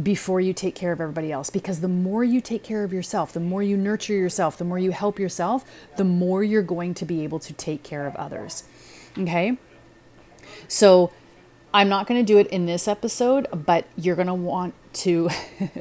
before 0.00 0.40
you 0.40 0.52
take 0.52 0.74
care 0.74 0.92
of 0.92 1.00
everybody 1.00 1.32
else. 1.32 1.50
Because 1.50 1.80
the 1.80 1.88
more 1.88 2.24
you 2.24 2.40
take 2.40 2.62
care 2.62 2.84
of 2.84 2.92
yourself, 2.92 3.32
the 3.32 3.40
more 3.40 3.62
you 3.62 3.76
nurture 3.76 4.14
yourself, 4.14 4.56
the 4.56 4.64
more 4.64 4.78
you 4.78 4.92
help 4.92 5.18
yourself, 5.18 5.64
the 5.96 6.04
more 6.04 6.42
you're 6.42 6.62
going 6.62 6.94
to 6.94 7.04
be 7.04 7.24
able 7.24 7.38
to 7.40 7.52
take 7.52 7.82
care 7.82 8.06
of 8.06 8.14
others. 8.16 8.64
Okay? 9.18 9.58
So 10.68 11.12
I'm 11.74 11.88
not 11.88 12.06
going 12.06 12.24
to 12.24 12.26
do 12.26 12.38
it 12.38 12.46
in 12.48 12.66
this 12.66 12.86
episode, 12.86 13.46
but 13.52 13.86
you're 13.96 14.16
going 14.16 14.28
to 14.28 14.34
want 14.34 14.74
to 14.92 15.30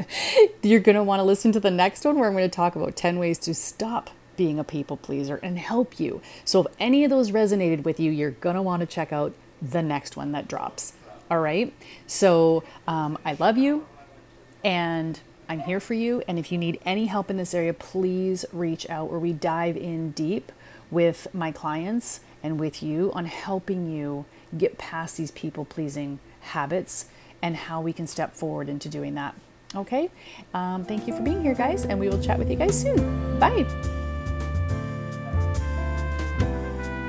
you're 0.61 0.79
going 0.79 0.95
to 0.95 1.03
want 1.03 1.19
to 1.19 1.23
listen 1.23 1.51
to 1.51 1.59
the 1.59 1.71
next 1.71 2.05
one 2.05 2.17
where 2.17 2.27
I'm 2.27 2.35
going 2.35 2.49
to 2.49 2.55
talk 2.55 2.75
about 2.75 2.95
10 2.95 3.19
ways 3.19 3.37
to 3.39 3.53
stop 3.53 4.09
being 4.37 4.57
a 4.57 4.63
people 4.63 4.97
pleaser 4.97 5.35
and 5.43 5.59
help 5.59 5.99
you. 5.99 6.21
So 6.45 6.61
if 6.61 6.67
any 6.79 7.03
of 7.03 7.09
those 7.09 7.31
resonated 7.31 7.83
with 7.83 7.99
you, 7.99 8.11
you're 8.11 8.31
going 8.31 8.55
to 8.55 8.61
want 8.61 8.79
to 8.79 8.85
check 8.85 9.11
out 9.11 9.33
the 9.61 9.81
next 9.81 10.15
one 10.15 10.31
that 10.31 10.47
drops. 10.47 10.93
All 11.29 11.39
right. 11.39 11.73
So 12.07 12.63
um, 12.87 13.17
I 13.25 13.33
love 13.33 13.57
you 13.57 13.85
and 14.63 15.19
I'm 15.49 15.59
here 15.59 15.79
for 15.79 15.93
you. 15.93 16.23
And 16.27 16.39
if 16.39 16.51
you 16.51 16.57
need 16.57 16.79
any 16.85 17.07
help 17.07 17.29
in 17.29 17.37
this 17.37 17.53
area, 17.53 17.73
please 17.73 18.45
reach 18.53 18.89
out 18.89 19.09
where 19.09 19.19
we 19.19 19.33
dive 19.33 19.75
in 19.75 20.11
deep 20.11 20.51
with 20.89 21.27
my 21.33 21.51
clients 21.51 22.21
and 22.43 22.59
with 22.59 22.81
you 22.81 23.11
on 23.13 23.25
helping 23.25 23.91
you 23.91 24.25
get 24.57 24.77
past 24.77 25.17
these 25.17 25.31
people 25.31 25.65
pleasing 25.65 26.19
habits 26.41 27.05
and 27.41 27.55
how 27.55 27.81
we 27.81 27.93
can 27.93 28.07
step 28.07 28.33
forward 28.33 28.69
into 28.69 28.89
doing 28.89 29.15
that. 29.15 29.35
Okay. 29.75 30.09
Um, 30.53 30.85
thank 30.85 31.07
you 31.07 31.15
for 31.15 31.21
being 31.21 31.41
here, 31.41 31.55
guys, 31.55 31.85
and 31.85 31.99
we 31.99 32.09
will 32.09 32.21
chat 32.21 32.37
with 32.37 32.49
you 32.49 32.57
guys 32.57 32.79
soon. 32.79 33.39
Bye. 33.39 33.99